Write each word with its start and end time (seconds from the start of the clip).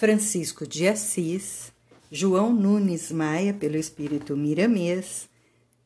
Francisco 0.00 0.66
de 0.66 0.88
Assis, 0.88 1.70
João 2.10 2.54
Nunes 2.54 3.12
Maia, 3.12 3.52
pelo 3.52 3.76
Espírito 3.76 4.34
Miramês, 4.34 5.28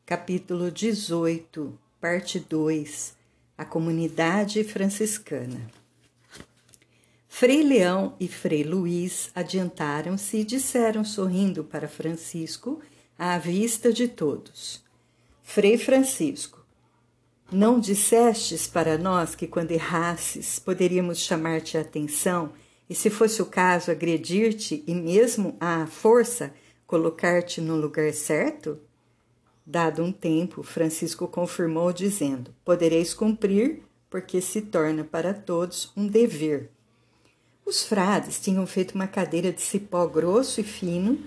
capítulo 0.05 0.71
18, 0.71 1.77
parte 1.99 2.39
2 2.39 3.13
A 3.57 3.65
Comunidade 3.65 4.63
Franciscana. 4.63 5.69
Frei 7.27 7.61
Leão 7.61 8.15
e 8.17 8.29
Frei 8.29 8.63
Luiz 8.63 9.31
adiantaram-se 9.35 10.37
e 10.37 10.45
disseram 10.45 11.03
sorrindo 11.03 11.65
para 11.65 11.85
Francisco, 11.85 12.79
à 13.19 13.37
vista 13.37 13.91
de 13.91 14.07
todos: 14.07 14.81
Frei 15.43 15.77
Francisco, 15.77 16.65
não 17.51 17.81
dissestes 17.81 18.65
para 18.65 18.97
nós 18.97 19.35
que 19.35 19.45
quando 19.45 19.71
errasses 19.71 20.57
poderíamos 20.57 21.17
chamar-te 21.17 21.77
a 21.77 21.81
atenção 21.81 22.53
e, 22.89 22.95
se 22.95 23.09
fosse 23.09 23.41
o 23.41 23.45
caso, 23.45 23.91
agredir-te 23.91 24.83
e 24.85 24.93
mesmo 24.93 25.55
à 25.59 25.87
força 25.87 26.53
colocar-te 26.85 27.59
no 27.61 27.75
lugar 27.75 28.13
certo? 28.13 28.79
Dado 29.65 30.03
um 30.03 30.11
tempo, 30.11 30.61
Francisco 30.61 31.27
confirmou, 31.27 31.91
dizendo: 31.91 32.53
Podereis 32.63 33.13
cumprir, 33.13 33.81
porque 34.09 34.39
se 34.39 34.61
torna 34.61 35.03
para 35.03 35.33
todos 35.33 35.91
um 35.97 36.05
dever. 36.05 36.69
Os 37.65 37.83
frades 37.83 38.39
tinham 38.39 38.67
feito 38.67 38.93
uma 38.93 39.07
cadeira 39.07 39.51
de 39.51 39.61
cipó 39.61 40.05
grosso 40.05 40.61
e 40.61 40.63
fino 40.63 41.17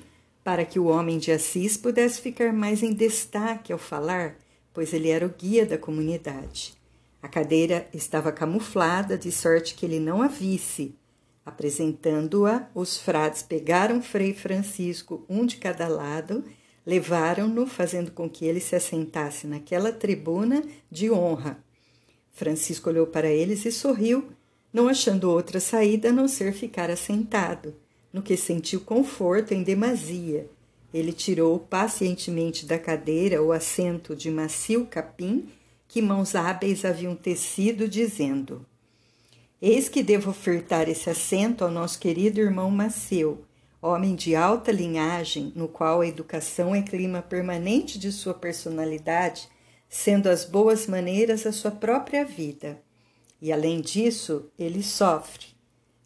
para 0.45 0.65
que 0.65 0.79
o 0.79 0.87
homem 0.87 1.19
de 1.19 1.33
Assis 1.33 1.77
pudesse 1.77 2.21
ficar 2.23 2.53
mais 2.53 2.83
em 2.83 2.93
destaque 2.93 3.73
ao 3.73 3.79
falar, 3.79 4.37
pois 4.73 4.95
ele 4.95 5.11
era 5.11 5.27
o 5.27 5.29
guia 5.29 5.67
da 5.67 5.77
comunidade. 5.77 6.75
A 7.21 7.29
cadeira 7.29 7.87
estava 7.93 8.31
camuflada 8.31 9.19
de 9.19 9.33
sorte 9.33 9.75
que 9.75 9.85
ele 9.85 9.99
não 9.99 10.23
a 10.23 10.29
visse. 10.29 10.95
Apresentando-a, 11.49 12.69
os 12.75 12.99
frades 12.99 13.43
pegaram 13.43 14.03
Frei 14.03 14.35
Francisco, 14.35 15.25
um 15.31 15.47
de 15.47 15.57
cada 15.57 15.89
lado, 15.89 16.45
levaram-no, 16.85 17.67
fazendo 17.67 18.11
com 18.11 18.29
que 18.29 18.45
ele 18.45 18.61
se 18.61 18.77
assentasse 18.77 19.47
naquela 19.47 19.91
tribuna 19.91 20.63
de 20.91 21.11
honra. 21.11 21.59
Francisco 22.33 22.91
olhou 22.91 23.07
para 23.07 23.31
eles 23.31 23.65
e 23.65 23.73
sorriu, 23.73 24.29
não 24.71 24.89
achando 24.89 25.31
outra 25.31 25.59
saída 25.59 26.11
a 26.11 26.13
não 26.13 26.29
ser 26.29 26.53
ficar 26.53 26.91
assentado, 26.91 27.75
no 28.13 28.21
que 28.21 28.37
sentiu 28.37 28.83
conforto 28.83 29.55
em 29.55 29.63
demasia. 29.63 30.51
Ele 30.93 31.15
tirou 31.15 31.59
pacientemente 31.59 32.67
da 32.67 32.79
cadeira 32.79 33.43
o 33.43 33.53
assento 33.53 34.15
de 34.15 34.31
macio 34.31 34.85
capim 34.85 35.49
que 35.89 36.03
mãos 36.03 36.35
hábeis 36.35 36.85
haviam 36.85 37.17
tecido, 37.17 37.89
dizendo: 37.89 38.67
Eis 39.61 39.89
que 39.89 40.05
devo 40.05 40.31
ofertar 40.31 40.89
esse 40.89 41.11
assento 41.11 41.65
ao 41.65 41.71
nosso 41.71 41.99
querido 41.99 42.39
irmão 42.39 42.71
Maceu, 42.71 43.45
homem 43.83 44.15
de 44.15 44.37
alta 44.37 44.71
linhagem, 44.71 45.53
no 45.57 45.67
qual 45.67 46.01
a 46.01 46.07
educação 46.07 46.77
é 46.77 46.83
clima 46.83 47.21
permanente 47.21 47.99
de 47.99 48.13
sua 48.13 48.33
personalidade, 48.33 49.49
sendo 49.89 50.29
as 50.29 50.45
boas 50.45 50.87
maneiras 50.87 51.45
a 51.45 51.51
sua 51.51 51.73
própria 51.73 52.25
vida. 52.25 52.81
E 53.43 53.53
além 53.53 53.81
disso, 53.81 54.49
ele 54.57 54.81
sofre, 54.81 55.47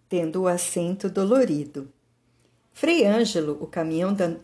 tendo 0.09 0.43
o 0.43 0.49
assento 0.49 1.11
dolorido. 1.11 1.93
Frei 2.73 3.05
Ângelo, 3.05 3.59
o, 3.61 4.15
da, 4.15 4.35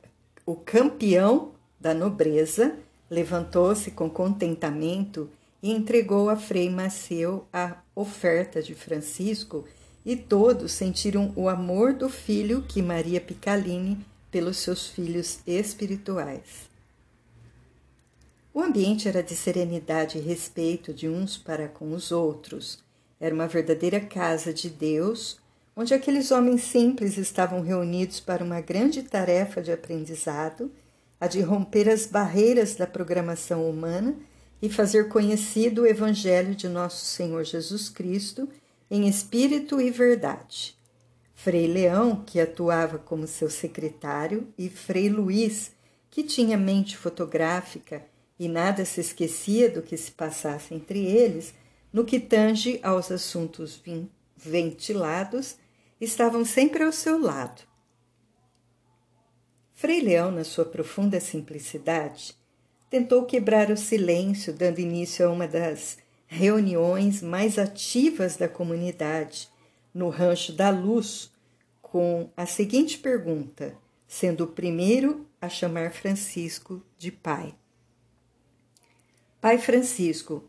o 0.45 0.55
campeão 0.55 1.53
da 1.81 1.95
nobreza, 1.95 2.77
levantou-se 3.09 3.91
com 3.91 4.11
contentamento 4.11 5.31
e 5.63 5.71
entregou 5.71 6.31
a 6.31 6.37
Frei 6.37 6.71
Maceu 6.71 7.47
a 7.53 7.79
oferta 7.95 8.63
de 8.63 8.75
Francisco 8.75 9.65
e 10.05 10.17
todos 10.17 10.73
sentiram 10.73 11.33
o 11.37 11.49
amor 11.49 11.93
do 11.93 12.09
filho 12.09 12.63
que 12.63 12.81
Maria 12.81 13.21
Picalini 13.21 13.99
pelos 14.31 14.59
seus 14.59 14.87
filhos 14.87 15.41
espirituais. 15.47 16.69
O 18.55 18.61
ambiente 18.61 19.09
era 19.09 19.23
de 19.23 19.37
serenidade 19.37 20.19
e 20.19 20.21
respeito 20.21 20.93
de 20.93 21.09
uns 21.09 21.37
para 21.37 21.69
com 21.69 21.93
os 21.93 22.11
outros. 22.11 22.83
Era 23.21 23.35
uma 23.35 23.47
verdadeira 23.47 24.01
casa 24.01 24.53
de 24.53 24.71
Deus, 24.71 25.39
onde 25.77 25.95
aqueles 25.95 26.31
homens 26.31 26.63
simples 26.63 27.19
estavam 27.19 27.61
reunidos 27.61 28.21
para 28.21 28.43
uma 28.43 28.61
grande 28.61 29.03
tarefa 29.03 29.61
de 29.61 29.71
aprendizado, 29.71 30.71
a 31.21 31.27
de 31.27 31.41
romper 31.41 31.89
as 31.89 32.07
barreiras 32.07 32.75
da 32.75 32.87
programação 32.87 33.69
humana 33.69 34.17
e 34.61 34.69
fazer 34.69 35.09
conhecido 35.09 35.83
o 35.83 35.87
Evangelho 35.87 36.55
de 36.55 36.69
nosso 36.69 37.05
Senhor 37.05 37.45
Jesus 37.45 37.89
Cristo 37.89 38.49
em 38.91 39.07
espírito 39.07 39.81
e 39.81 39.91
verdade. 39.91 40.77
Frei 41.35 41.67
Leão, 41.67 42.25
que 42.25 42.41
atuava 42.41 42.99
como 42.99 43.27
seu 43.27 43.49
secretário, 43.49 44.53
e 44.59 44.69
Frei 44.69 45.09
Luiz, 45.09 45.71
que 46.11 46.25
tinha 46.25 46.57
mente 46.57 46.97
fotográfica 46.97 48.05
e 48.39 48.49
nada 48.49 48.85
se 48.85 49.01
esquecia 49.01 49.69
do 49.69 49.83
que 49.83 49.97
se 49.97 50.11
passasse 50.11 50.75
entre 50.75 51.05
eles, 51.05 51.55
no 51.93 52.05
que 52.05 52.21
tange 52.21 52.79
aos 52.83 53.11
assuntos 53.11 53.83
ventilados, 54.37 55.57
estavam 56.01 56.45
sempre 56.45 56.85
ao 56.85 56.93
seu 56.93 57.21
lado. 57.21 57.63
Frei 59.75 60.01
Leão, 60.01 60.31
na 60.31 60.45
sua 60.45 60.65
profunda 60.65 61.21
simplicidade, 61.21 62.37
tentou 62.91 63.25
quebrar 63.25 63.71
o 63.71 63.77
silêncio, 63.77 64.53
dando 64.53 64.79
início 64.79 65.27
a 65.27 65.31
uma 65.31 65.47
das 65.47 65.99
reuniões 66.27 67.23
mais 67.23 67.59
ativas 67.59 68.37
da 68.37 68.49
comunidade, 68.49 69.49
no 69.95 70.09
Rancho 70.11 70.53
da 70.53 70.71
Luz, 70.71 71.33
com 71.81 72.29
a 72.37 72.45
seguinte 72.45 72.99
pergunta, 72.99 73.75
sendo 74.07 74.45
o 74.45 74.49
primeiro 74.49 75.27
a 75.41 75.49
chamar 75.49 75.93
Francisco 75.93 76.83
de 76.99 77.11
pai. 77.11 77.55
Pai 79.41 79.57
Francisco, 79.57 80.45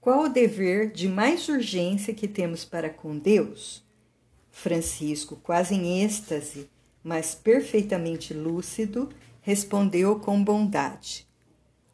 qual 0.00 0.24
o 0.24 0.28
dever 0.28 0.90
de 0.90 1.08
mais 1.08 1.48
urgência 1.48 2.14
que 2.14 2.26
temos 2.26 2.64
para 2.64 2.88
com 2.88 3.18
Deus? 3.18 3.84
Francisco, 4.50 5.36
quase 5.42 5.74
em 5.74 6.02
êxtase, 6.02 6.70
mas 7.04 7.34
perfeitamente 7.34 8.32
lúcido, 8.32 9.10
respondeu 9.42 10.18
com 10.18 10.42
bondade: 10.42 11.27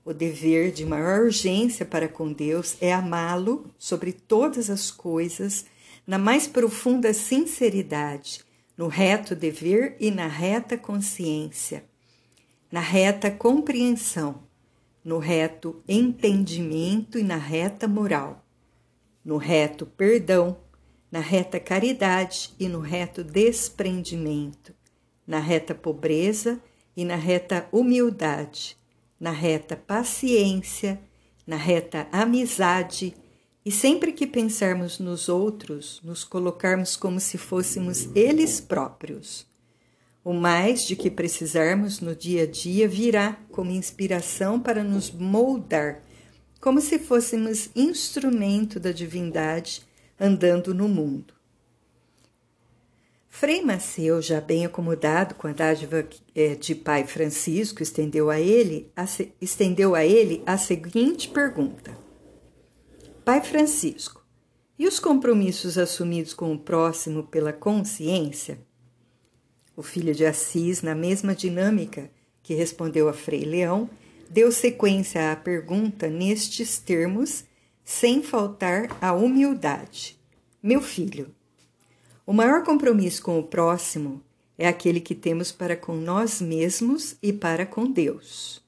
o 0.04 0.12
dever 0.12 0.70
de 0.70 0.84
maior 0.84 1.22
urgência 1.22 1.86
para 1.86 2.08
com 2.08 2.30
Deus 2.30 2.76
é 2.80 2.92
amá-lo 2.92 3.72
sobre 3.78 4.12
todas 4.12 4.68
as 4.68 4.90
coisas, 4.90 5.64
na 6.06 6.18
mais 6.18 6.46
profunda 6.46 7.14
sinceridade, 7.14 8.44
no 8.76 8.86
reto 8.86 9.34
dever 9.34 9.96
e 9.98 10.10
na 10.10 10.26
reta 10.26 10.76
consciência, 10.76 11.84
na 12.70 12.80
reta 12.80 13.30
compreensão, 13.30 14.42
no 15.02 15.18
reto 15.18 15.82
entendimento 15.88 17.18
e 17.18 17.22
na 17.22 17.36
reta 17.36 17.88
moral, 17.88 18.44
no 19.24 19.38
reto 19.38 19.86
perdão, 19.86 20.58
na 21.10 21.20
reta 21.20 21.58
caridade 21.58 22.52
e 22.58 22.68
no 22.68 22.80
reto 22.80 23.24
desprendimento, 23.24 24.74
na 25.26 25.38
reta 25.38 25.74
pobreza 25.74 26.60
e 26.94 27.04
na 27.04 27.16
reta 27.16 27.66
humildade 27.72 28.76
na 29.24 29.30
reta 29.30 29.74
paciência, 29.74 31.00
na 31.46 31.56
reta 31.56 32.06
amizade, 32.12 33.14
e 33.64 33.72
sempre 33.72 34.12
que 34.12 34.26
pensarmos 34.26 34.98
nos 34.98 35.30
outros, 35.30 35.98
nos 36.04 36.24
colocarmos 36.24 36.94
como 36.94 37.18
se 37.18 37.38
fôssemos 37.38 38.06
eles 38.14 38.60
próprios. 38.60 39.46
O 40.22 40.34
mais 40.34 40.84
de 40.84 40.94
que 40.94 41.10
precisarmos 41.10 42.00
no 42.00 42.14
dia 42.14 42.42
a 42.42 42.46
dia 42.46 42.86
virá 42.86 43.38
como 43.50 43.70
inspiração 43.70 44.60
para 44.60 44.84
nos 44.84 45.10
moldar, 45.10 46.02
como 46.60 46.78
se 46.78 46.98
fôssemos 46.98 47.70
instrumento 47.74 48.78
da 48.78 48.92
divindade 48.92 49.86
andando 50.20 50.74
no 50.74 50.86
mundo. 50.86 51.32
Frei 53.36 53.62
Maceu, 53.62 54.22
já 54.22 54.40
bem 54.40 54.64
acomodado 54.64 55.34
com 55.34 55.48
a 55.48 55.52
dádiva 55.52 56.08
é, 56.36 56.54
de 56.54 56.72
pai 56.72 57.04
Francisco, 57.04 57.82
estendeu 57.82 58.30
a 58.30 58.38
ele 58.38 58.92
a, 58.94 59.04
estendeu 59.40 59.96
a 59.96 60.06
ele 60.06 60.40
a 60.46 60.56
seguinte 60.56 61.28
pergunta: 61.28 61.98
Pai 63.24 63.42
Francisco, 63.42 64.24
e 64.78 64.86
os 64.86 65.00
compromissos 65.00 65.76
assumidos 65.76 66.32
com 66.32 66.54
o 66.54 66.58
próximo 66.58 67.24
pela 67.24 67.52
consciência? 67.52 68.60
O 69.76 69.82
filho 69.82 70.14
de 70.14 70.24
Assis, 70.24 70.80
na 70.80 70.94
mesma 70.94 71.34
dinâmica 71.34 72.08
que 72.40 72.54
respondeu 72.54 73.08
a 73.08 73.12
Frei 73.12 73.44
Leão, 73.44 73.90
deu 74.30 74.52
sequência 74.52 75.32
à 75.32 75.36
pergunta 75.36 76.06
nestes 76.06 76.78
termos, 76.78 77.44
sem 77.84 78.22
faltar 78.22 78.96
a 79.00 79.12
humildade: 79.12 80.16
Meu 80.62 80.80
filho, 80.80 81.34
o 82.26 82.32
maior 82.32 82.64
compromisso 82.64 83.22
com 83.22 83.38
o 83.38 83.42
próximo 83.42 84.22
é 84.56 84.66
aquele 84.66 85.00
que 85.00 85.14
temos 85.14 85.52
para 85.52 85.76
com 85.76 85.94
nós 85.94 86.40
mesmos 86.40 87.16
e 87.22 87.32
para 87.32 87.66
com 87.66 87.90
Deus. 87.90 88.62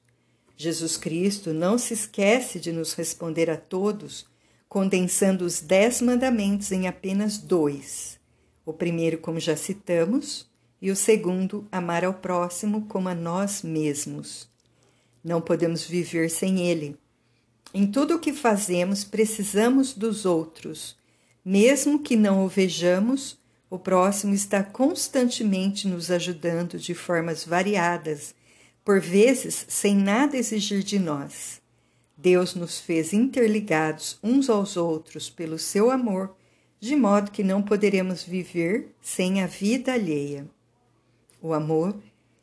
Jesus 0.55 0.97
Cristo 0.97 1.53
não 1.53 1.77
se 1.77 1.93
esquece 1.93 2.59
de 2.59 2.71
nos 2.71 2.93
responder 2.93 3.49
a 3.49 3.57
todos, 3.57 4.25
condensando 4.67 5.45
os 5.45 5.59
dez 5.59 6.01
mandamentos 6.01 6.71
em 6.71 6.87
apenas 6.87 7.37
dois. 7.37 8.19
O 8.65 8.73
primeiro, 8.73 9.17
como 9.17 9.39
já 9.39 9.55
citamos, 9.55 10.47
e 10.81 10.91
o 10.91 10.95
segundo, 10.95 11.67
amar 11.71 12.03
ao 12.05 12.13
próximo 12.13 12.85
como 12.87 13.09
a 13.09 13.15
nós 13.15 13.63
mesmos. 13.63 14.47
Não 15.23 15.41
podemos 15.41 15.83
viver 15.83 16.29
sem 16.29 16.67
ele. 16.67 16.95
Em 17.73 17.87
tudo 17.87 18.15
o 18.15 18.19
que 18.19 18.33
fazemos, 18.33 19.03
precisamos 19.03 19.93
dos 19.93 20.25
outros. 20.25 20.95
Mesmo 21.43 21.99
que 21.99 22.15
não 22.15 22.45
o 22.45 22.47
vejamos, 22.47 23.37
o 23.69 23.77
próximo 23.77 24.33
está 24.33 24.63
constantemente 24.63 25.87
nos 25.87 26.09
ajudando 26.09 26.77
de 26.77 26.93
formas 26.93 27.45
variadas, 27.45 28.33
por 28.83 28.99
vezes 28.99 29.65
sem 29.67 29.95
nada 29.95 30.37
exigir 30.37 30.83
de 30.83 30.97
nós. 30.97 31.61
Deus 32.17 32.55
nos 32.55 32.79
fez 32.79 33.13
interligados 33.13 34.17
uns 34.23 34.49
aos 34.49 34.75
outros 34.75 35.29
pelo 35.29 35.59
seu 35.59 35.91
amor, 35.91 36.35
de 36.79 36.95
modo 36.95 37.31
que 37.31 37.43
não 37.43 37.61
poderemos 37.61 38.23
viver 38.23 38.95
sem 39.01 39.43
a 39.43 39.47
vida 39.47 39.93
alheia. 39.93 40.47
O 41.41 41.53
amor 41.53 41.95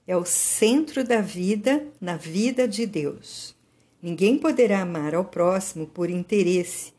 é 0.07 0.17
o 0.17 0.25
centro 0.25 1.03
da 1.03 1.21
vida 1.21 1.87
na 2.01 2.17
vida 2.17 2.69
de 2.69 2.87
Deus. 2.87 3.55
Ninguém 4.01 4.39
poderá 4.39 4.83
amar 4.83 5.15
ao 5.15 5.25
próximo 5.25 5.87
por 5.87 6.11
interesse, 6.11 6.94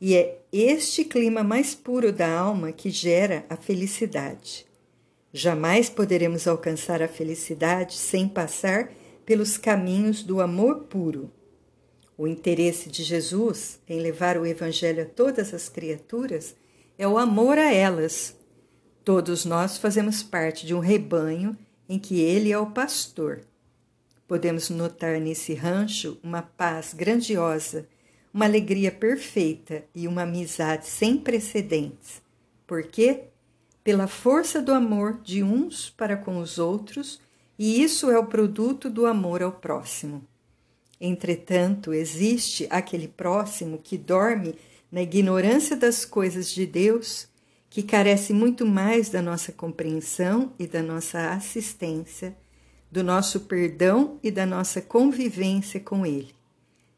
e 0.00 0.14
é 0.14 0.38
este 0.52 1.04
clima 1.04 1.42
mais 1.42 1.74
puro 1.74 2.12
da 2.12 2.30
alma 2.30 2.72
que 2.72 2.90
gera 2.90 3.44
a 3.48 3.56
felicidade. 3.56 4.66
Jamais 5.32 5.88
poderemos 5.88 6.46
alcançar 6.46 7.02
a 7.02 7.08
felicidade 7.08 7.94
sem 7.94 8.28
passar 8.28 8.90
pelos 9.24 9.58
caminhos 9.58 10.22
do 10.22 10.40
amor 10.40 10.84
puro. 10.84 11.30
O 12.16 12.26
interesse 12.26 12.88
de 12.88 13.02
Jesus 13.02 13.78
em 13.86 14.00
levar 14.00 14.38
o 14.38 14.46
Evangelho 14.46 15.02
a 15.02 15.06
todas 15.06 15.52
as 15.52 15.68
criaturas 15.68 16.54
é 16.96 17.06
o 17.06 17.18
amor 17.18 17.58
a 17.58 17.72
elas. 17.72 18.34
Todos 19.04 19.44
nós 19.44 19.76
fazemos 19.76 20.22
parte 20.22 20.66
de 20.66 20.74
um 20.74 20.78
rebanho 20.78 21.56
em 21.88 21.98
que 21.98 22.20
ele 22.20 22.50
é 22.50 22.58
o 22.58 22.70
pastor. 22.70 23.42
Podemos 24.26 24.70
notar 24.70 25.20
nesse 25.20 25.54
rancho 25.54 26.18
uma 26.22 26.42
paz 26.42 26.94
grandiosa, 26.94 27.86
uma 28.36 28.44
alegria 28.44 28.92
perfeita 28.92 29.82
e 29.94 30.06
uma 30.06 30.24
amizade 30.24 30.86
sem 30.86 31.16
precedentes. 31.16 32.20
Por 32.66 32.82
quê? 32.82 33.28
Pela 33.82 34.06
força 34.06 34.60
do 34.60 34.74
amor 34.74 35.22
de 35.24 35.42
uns 35.42 35.88
para 35.88 36.18
com 36.18 36.36
os 36.36 36.58
outros, 36.58 37.18
e 37.58 37.82
isso 37.82 38.10
é 38.10 38.18
o 38.18 38.26
produto 38.26 38.90
do 38.90 39.06
amor 39.06 39.42
ao 39.42 39.52
próximo. 39.52 40.22
Entretanto, 41.00 41.94
existe 41.94 42.66
aquele 42.68 43.08
próximo 43.08 43.80
que 43.82 43.96
dorme 43.96 44.54
na 44.92 45.00
ignorância 45.00 45.74
das 45.74 46.04
coisas 46.04 46.50
de 46.50 46.66
Deus 46.66 47.28
que 47.70 47.82
carece 47.82 48.34
muito 48.34 48.66
mais 48.66 49.08
da 49.08 49.22
nossa 49.22 49.50
compreensão 49.50 50.52
e 50.58 50.66
da 50.66 50.82
nossa 50.82 51.30
assistência, 51.30 52.36
do 52.92 53.02
nosso 53.02 53.40
perdão 53.40 54.20
e 54.22 54.30
da 54.30 54.44
nossa 54.44 54.82
convivência 54.82 55.80
com 55.80 56.04
Ele. 56.04 56.35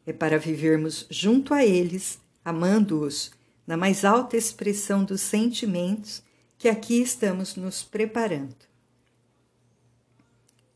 É 0.08 0.12
para 0.14 0.38
vivermos 0.38 1.06
junto 1.10 1.52
a 1.52 1.62
eles, 1.62 2.18
amando-os, 2.42 3.30
na 3.66 3.76
mais 3.76 4.06
alta 4.06 4.38
expressão 4.38 5.04
dos 5.04 5.20
sentimentos, 5.20 6.22
que 6.56 6.66
aqui 6.66 7.02
estamos 7.02 7.56
nos 7.56 7.82
preparando. 7.82 8.56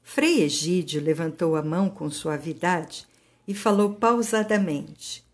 Frei 0.02 0.42
Egídio 0.42 1.00
levantou 1.02 1.56
a 1.56 1.62
mão 1.62 1.88
com 1.88 2.10
suavidade 2.10 3.06
e 3.48 3.54
falou 3.54 3.94
pausadamente: 3.94 5.24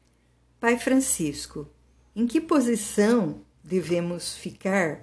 Pai 0.60 0.78
Francisco, 0.78 1.68
em 2.14 2.24
que 2.24 2.40
posição 2.40 3.40
devemos 3.64 4.36
ficar 4.36 5.00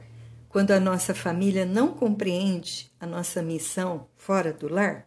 quando 0.47 0.71
a 0.71 0.79
nossa 0.79 1.13
família 1.13 1.65
não 1.65 1.89
compreende 1.89 2.89
a 2.97 3.05
nossa 3.05 3.41
missão 3.41 4.07
fora 4.15 4.53
do 4.53 4.73
lar? 4.73 5.05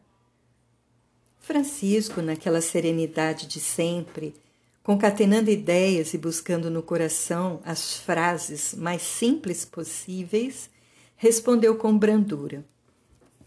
Francisco, 1.48 2.20
naquela 2.20 2.60
serenidade 2.60 3.46
de 3.46 3.58
sempre, 3.58 4.34
concatenando 4.82 5.50
ideias 5.50 6.12
e 6.12 6.18
buscando 6.18 6.70
no 6.70 6.82
coração 6.82 7.62
as 7.64 7.96
frases 7.96 8.74
mais 8.74 9.00
simples 9.00 9.64
possíveis, 9.64 10.68
respondeu 11.16 11.76
com 11.76 11.96
brandura: 11.96 12.62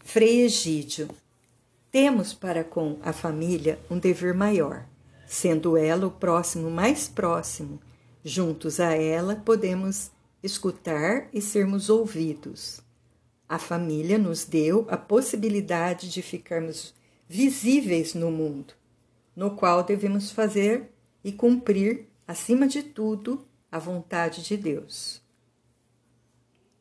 Frei 0.00 0.42
Egídio, 0.42 1.08
temos 1.92 2.34
para 2.34 2.64
com 2.64 2.98
a 3.04 3.12
família 3.12 3.78
um 3.88 4.00
dever 4.00 4.34
maior, 4.34 4.84
sendo 5.24 5.76
ela 5.76 6.08
o 6.08 6.10
próximo 6.10 6.68
mais 6.68 7.08
próximo 7.08 7.80
Juntos 8.24 8.78
a 8.78 8.94
ela 8.94 9.34
podemos 9.34 10.10
escutar 10.42 11.28
e 11.32 11.40
sermos 11.40 11.88
ouvidos. 11.88 12.80
A 13.48 13.58
família 13.58 14.16
nos 14.16 14.44
deu 14.44 14.86
a 14.88 14.96
possibilidade 14.96 16.08
de 16.08 16.20
ficarmos 16.20 16.94
visíveis 17.28 18.14
no 18.14 18.30
mundo, 18.30 18.74
no 19.34 19.56
qual 19.56 19.82
devemos 19.82 20.30
fazer 20.30 20.90
e 21.24 21.32
cumprir, 21.32 22.06
acima 22.26 22.66
de 22.66 22.82
tudo, 22.82 23.46
a 23.70 23.78
vontade 23.78 24.42
de 24.42 24.56
Deus. 24.56 25.22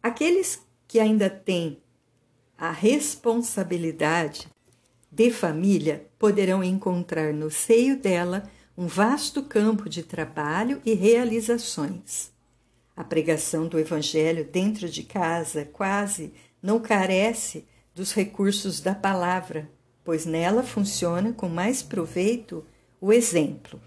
Aqueles 0.03 0.61
que 0.87 0.99
ainda 0.99 1.29
têm 1.29 1.81
a 2.57 2.71
responsabilidade 2.71 4.47
de 5.11 5.31
família 5.31 6.07
poderão 6.19 6.63
encontrar 6.63 7.33
no 7.33 7.49
seio 7.49 7.97
dela 7.99 8.43
um 8.77 8.87
vasto 8.87 9.43
campo 9.43 9.89
de 9.89 10.03
trabalho 10.03 10.81
e 10.85 10.93
realizações. 10.93 12.31
A 12.95 13.03
pregação 13.03 13.67
do 13.67 13.79
Evangelho 13.79 14.45
dentro 14.45 14.89
de 14.89 15.03
casa 15.03 15.65
quase 15.65 16.33
não 16.61 16.79
carece 16.79 17.65
dos 17.93 18.13
recursos 18.13 18.79
da 18.79 18.95
palavra, 18.95 19.69
pois 20.03 20.25
nela 20.25 20.63
funciona 20.63 21.33
com 21.33 21.47
mais 21.47 21.83
proveito 21.83 22.65
o 22.99 23.11
exemplo. 23.11 23.81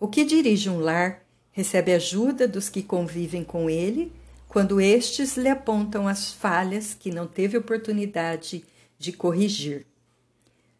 O 0.00 0.08
que 0.08 0.24
dirige 0.24 0.70
um 0.70 0.78
lar 0.78 1.22
recebe 1.50 1.92
ajuda 1.92 2.46
dos 2.46 2.68
que 2.68 2.82
convivem 2.82 3.42
com 3.42 3.68
ele 3.68 4.12
quando 4.48 4.80
estes 4.80 5.36
lhe 5.36 5.48
apontam 5.48 6.08
as 6.08 6.32
falhas 6.32 6.94
que 6.94 7.10
não 7.10 7.26
teve 7.26 7.56
oportunidade 7.56 8.64
de 8.98 9.12
corrigir. 9.12 9.86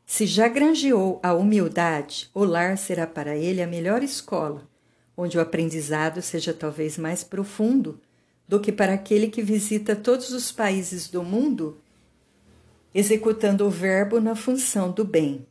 Se 0.06 0.24
já 0.24 0.48
granjeou 0.48 1.20
a 1.22 1.34
humildade, 1.34 2.30
o 2.32 2.44
lar 2.44 2.78
será 2.78 3.06
para 3.06 3.36
ele 3.36 3.60
a 3.60 3.66
melhor 3.66 4.02
escola, 4.02 4.66
onde 5.16 5.36
o 5.36 5.40
aprendizado 5.40 6.22
seja 6.22 6.54
talvez 6.54 6.96
mais 6.96 7.22
profundo 7.22 8.00
do 8.48 8.58
que 8.58 8.72
para 8.72 8.94
aquele 8.94 9.28
que 9.28 9.42
visita 9.42 9.94
todos 9.94 10.30
os 10.30 10.50
países 10.50 11.08
do 11.08 11.22
mundo, 11.22 11.78
executando 12.94 13.66
o 13.66 13.70
verbo 13.70 14.20
na 14.20 14.34
função 14.34 14.90
do 14.90 15.04
bem. 15.04 15.46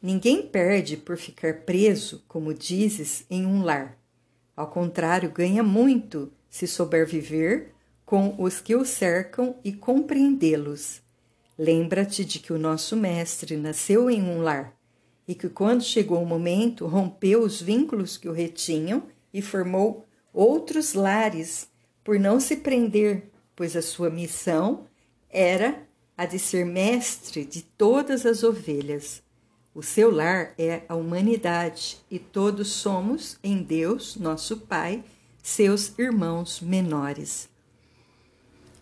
Ninguém 0.00 0.42
perde 0.42 0.96
por 0.96 1.16
ficar 1.16 1.60
preso, 1.60 2.24
como 2.26 2.52
dizes, 2.52 3.24
em 3.30 3.46
um 3.46 3.62
lar. 3.62 3.96
Ao 4.56 4.66
contrário, 4.66 5.30
ganha 5.30 5.62
muito 5.62 6.32
se 6.50 6.66
souber 6.66 7.06
viver 7.06 7.72
com 8.04 8.34
os 8.38 8.60
que 8.60 8.74
o 8.74 8.84
cercam 8.84 9.56
e 9.64 9.72
compreendê-los 9.72 11.02
Lembra-te 11.58 12.24
de 12.24 12.38
que 12.38 12.52
o 12.52 12.58
nosso 12.58 12.96
Mestre 12.96 13.56
nasceu 13.56 14.10
em 14.10 14.22
um 14.22 14.40
lar 14.40 14.74
e 15.28 15.34
que, 15.34 15.48
quando 15.48 15.84
chegou 15.84 16.22
o 16.22 16.26
momento, 16.26 16.86
rompeu 16.86 17.42
os 17.42 17.60
vínculos 17.60 18.16
que 18.16 18.28
o 18.28 18.32
retinham 18.32 19.04
e 19.32 19.42
formou 19.42 20.04
outros 20.32 20.94
lares 20.94 21.68
por 22.02 22.18
não 22.18 22.40
se 22.40 22.56
prender, 22.56 23.30
pois 23.54 23.76
a 23.76 23.82
sua 23.82 24.10
missão 24.10 24.86
era 25.30 25.86
a 26.16 26.26
de 26.26 26.38
ser 26.38 26.64
mestre 26.64 27.44
de 27.44 27.62
todas 27.62 28.26
as 28.26 28.42
ovelhas. 28.42 29.22
O 29.74 29.82
seu 29.82 30.10
lar 30.10 30.52
é 30.58 30.82
a 30.88 30.94
humanidade 30.94 31.98
e 32.10 32.18
todos 32.18 32.68
somos, 32.68 33.38
em 33.42 33.62
Deus, 33.62 34.16
nosso 34.16 34.58
Pai, 34.58 35.02
seus 35.42 35.98
irmãos 35.98 36.60
menores. 36.60 37.48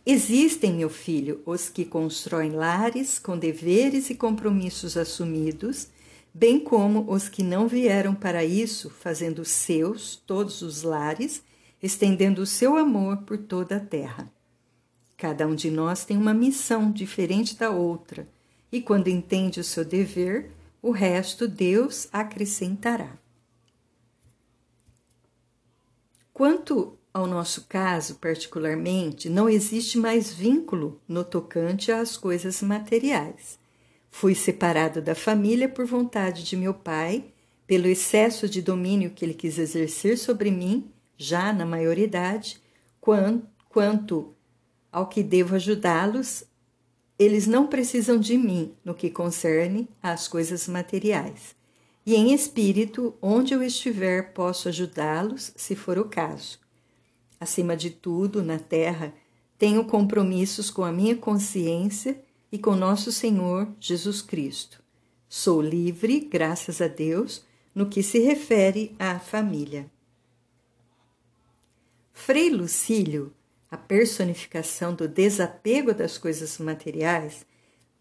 Existem, 0.05 0.73
meu 0.73 0.91
filho, 0.91 1.41
os 1.47 1.69
que 1.69 1.85
constroem 1.85 2.51
lares 2.51 3.19
com 3.19 3.39
deveres 3.39 4.11
e 4.11 4.15
compromissos 4.15 4.97
assumidos, 4.97 5.89
bem 6.35 6.59
como 6.59 7.13
os 7.13 7.29
que 7.29 7.43
não 7.43 7.69
vieram 7.69 8.15
para 8.15 8.45
isso, 8.45 8.91
fazendo 8.91 9.45
seus 9.45 10.17
todos 10.27 10.63
os 10.63 10.83
lares, 10.83 11.43
estendendo 11.83 12.43
o 12.43 12.47
seu 12.47 12.77
amor 12.77 13.19
por 13.19 13.39
toda 13.39 13.77
a 13.77 13.81
terra. 13.81 14.33
Cada 15.21 15.47
um 15.47 15.55
de 15.55 15.71
nós 15.71 16.03
tem 16.07 16.17
uma 16.17 16.33
missão 16.33 16.91
diferente 16.91 17.55
da 17.55 17.69
outra, 17.69 18.27
e 18.73 18.81
quando 18.81 19.09
entende 19.09 19.61
o 19.61 19.65
seu 19.65 19.85
dever, 19.85 20.51
o 20.81 20.93
resto 20.93 21.47
Deus 21.47 22.09
acrescentará. 22.11 23.19
Quanto 26.33 26.97
ao 27.13 27.27
nosso 27.27 27.67
caso, 27.69 28.15
particularmente, 28.15 29.29
não 29.29 29.47
existe 29.47 29.99
mais 29.99 30.33
vínculo 30.33 30.99
no 31.07 31.23
tocante 31.23 31.93
às 31.93 32.17
coisas 32.17 32.63
materiais. 32.63 33.59
Fui 34.11 34.35
separado 34.35 35.03
da 35.03 35.15
família 35.15 35.69
por 35.69 35.85
vontade 35.85 36.45
de 36.45 36.57
meu 36.57 36.73
pai, 36.73 37.27
pelo 37.67 37.89
excesso 37.89 38.49
de 38.49 38.63
domínio 38.63 39.11
que 39.11 39.23
ele 39.23 39.35
quis 39.35 39.59
exercer 39.59 40.17
sobre 40.17 40.51
mim, 40.51 40.91
já 41.19 41.53
na 41.53 41.67
maioridade, 41.67 42.59
quanto 43.03 44.35
ao 44.93 45.07
que 45.07 45.23
devo 45.23 45.55
ajudá-los 45.55 46.45
eles 47.21 47.47
não 47.47 47.67
precisam 47.67 48.19
de 48.19 48.39
mim 48.39 48.75
no 48.83 48.95
que 48.95 49.11
concerne 49.11 49.87
às 50.03 50.27
coisas 50.27 50.67
materiais. 50.67 51.55
E 52.07 52.15
em 52.15 52.33
espírito, 52.33 53.15
onde 53.21 53.53
eu 53.53 53.63
estiver, 53.63 54.33
posso 54.33 54.71
ajudá-los, 54.71 55.53
se 55.55 55.77
for 55.77 55.99
o 55.99 56.07
caso. 56.07 56.59
Acima 57.39 57.77
de 57.77 57.91
tudo, 57.91 58.43
na 58.43 58.59
terra, 58.59 59.13
tenho 59.59 59.85
compromissos 59.85 60.71
com 60.71 60.83
a 60.83 60.91
minha 60.91 61.15
consciência 61.15 62.19
e 62.51 62.59
com 62.59 62.75
nosso 62.75 63.13
Senhor 63.13 63.69
Jesus 63.79 64.23
Cristo. 64.23 64.83
Sou 65.29 65.61
livre, 65.61 66.21
graças 66.21 66.81
a 66.81 66.89
Deus, 66.89 67.45
no 67.75 67.91
que 67.91 68.03
se 68.03 68.19
refere 68.21 68.97
à 68.99 69.19
família. 69.19 69.91
Frei 72.15 72.49
Lucílio 72.49 73.31
a 73.71 73.77
personificação 73.77 74.95
do 74.95 75.07
desapego 75.07 75.95
das 75.95 76.19
coisas 76.19 76.59
materiais, 76.59 77.47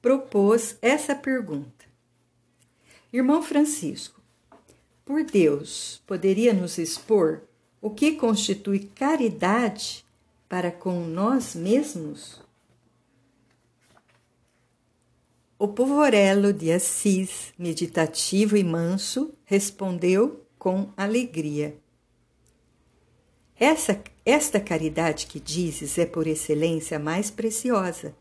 propôs 0.02 0.78
essa 0.82 1.14
pergunta: 1.14 1.86
Irmão 3.14 3.42
Francisco, 3.44 4.20
por 5.06 5.24
Deus, 5.24 6.02
poderia 6.08 6.54
nos 6.54 6.78
expor 6.78 7.42
o 7.82 7.90
que 7.90 8.14
constitui 8.14 8.80
caridade 8.80 10.06
para 10.48 10.72
com 10.72 11.06
nós 11.06 11.56
mesmos? 11.56 12.42
O 15.58 15.68
povorello 15.68 16.54
de 16.54 16.72
Assis, 16.72 17.54
meditativo 17.58 18.56
e 18.56 18.64
manso, 18.64 19.34
respondeu 19.44 20.46
com 20.58 20.92
alegria. 20.96 21.78
Essa, 23.60 24.02
esta 24.26 24.58
caridade 24.58 25.26
que 25.26 25.38
dizes 25.38 25.98
é 25.98 26.06
por 26.06 26.28
excelência 26.28 26.96
a 26.96 27.00
mais 27.00 27.30
preciosa, 27.30 28.16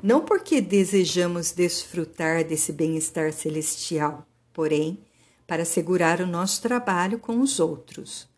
não 0.00 0.20
porque 0.20 0.60
desejamos 0.60 1.50
desfrutar 1.50 2.44
desse 2.44 2.72
bem-estar 2.72 3.32
celestial, 3.32 4.24
porém, 4.52 4.98
para 5.44 5.62
assegurar 5.62 6.20
o 6.20 6.26
nosso 6.26 6.62
trabalho 6.62 7.18
com 7.18 7.40
os 7.40 7.58
outros. 7.58 8.28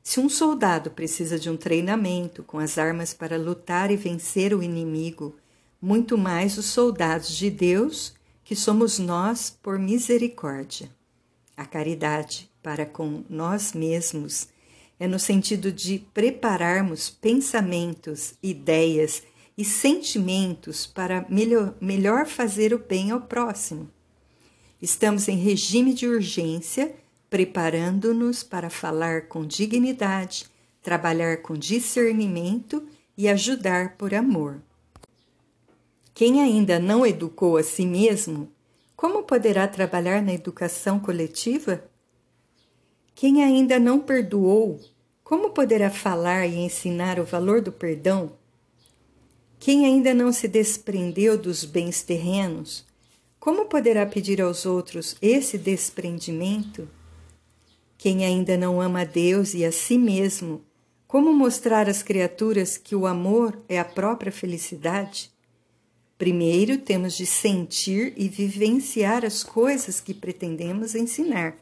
Se 0.00 0.20
um 0.20 0.28
soldado 0.28 0.92
precisa 0.92 1.38
de 1.38 1.50
um 1.50 1.56
treinamento 1.56 2.44
com 2.44 2.58
as 2.58 2.78
armas 2.78 3.12
para 3.12 3.36
lutar 3.36 3.90
e 3.90 3.96
vencer 3.96 4.54
o 4.54 4.62
inimigo, 4.62 5.36
muito 5.82 6.16
mais 6.16 6.56
os 6.56 6.66
soldados 6.66 7.36
de 7.36 7.50
Deus, 7.50 8.14
que 8.44 8.54
somos 8.54 9.00
nós 9.00 9.50
por 9.50 9.76
misericórdia. 9.76 10.88
A 11.56 11.64
caridade 11.64 12.48
para 12.62 12.86
com 12.86 13.24
nós 13.28 13.72
mesmos 13.72 14.48
é 15.00 15.08
no 15.08 15.18
sentido 15.18 15.72
de 15.72 15.98
prepararmos 16.12 17.08
pensamentos, 17.08 18.34
ideias 18.42 19.22
e 19.56 19.64
sentimentos 19.64 20.86
para 20.86 21.24
melhor, 21.30 21.74
melhor 21.80 22.26
fazer 22.26 22.74
o 22.74 22.78
bem 22.78 23.10
ao 23.10 23.22
próximo. 23.22 23.90
Estamos 24.80 25.26
em 25.26 25.36
regime 25.36 25.94
de 25.94 26.06
urgência, 26.06 26.94
preparando-nos 27.30 28.42
para 28.42 28.68
falar 28.68 29.28
com 29.28 29.46
dignidade, 29.46 30.44
trabalhar 30.82 31.38
com 31.38 31.54
discernimento 31.54 32.86
e 33.16 33.26
ajudar 33.26 33.96
por 33.96 34.14
amor. 34.14 34.60
Quem 36.12 36.42
ainda 36.42 36.78
não 36.78 37.06
educou 37.06 37.56
a 37.56 37.62
si 37.62 37.86
mesmo, 37.86 38.52
como 38.94 39.22
poderá 39.22 39.66
trabalhar 39.66 40.22
na 40.22 40.34
educação 40.34 41.00
coletiva? 41.00 41.82
Quem 43.14 43.44
ainda 43.44 43.78
não 43.78 44.00
perdoou, 44.00 44.80
como 45.30 45.50
poderá 45.50 45.90
falar 45.90 46.44
e 46.48 46.56
ensinar 46.56 47.20
o 47.20 47.24
valor 47.24 47.60
do 47.60 47.70
perdão? 47.70 48.32
Quem 49.60 49.86
ainda 49.86 50.12
não 50.12 50.32
se 50.32 50.48
desprendeu 50.48 51.38
dos 51.38 51.64
bens 51.64 52.02
terrenos, 52.02 52.84
como 53.38 53.66
poderá 53.66 54.04
pedir 54.04 54.42
aos 54.42 54.66
outros 54.66 55.16
esse 55.22 55.56
desprendimento? 55.56 56.88
Quem 57.96 58.24
ainda 58.24 58.56
não 58.56 58.80
ama 58.80 59.02
a 59.02 59.04
Deus 59.04 59.54
e 59.54 59.64
a 59.64 59.70
si 59.70 59.96
mesmo, 59.96 60.64
como 61.06 61.32
mostrar 61.32 61.88
às 61.88 62.02
criaturas 62.02 62.76
que 62.76 62.96
o 62.96 63.06
amor 63.06 63.56
é 63.68 63.78
a 63.78 63.84
própria 63.84 64.32
felicidade? 64.32 65.30
Primeiro 66.18 66.76
temos 66.76 67.16
de 67.16 67.24
sentir 67.24 68.14
e 68.16 68.28
vivenciar 68.28 69.24
as 69.24 69.44
coisas 69.44 70.00
que 70.00 70.12
pretendemos 70.12 70.96
ensinar. 70.96 71.56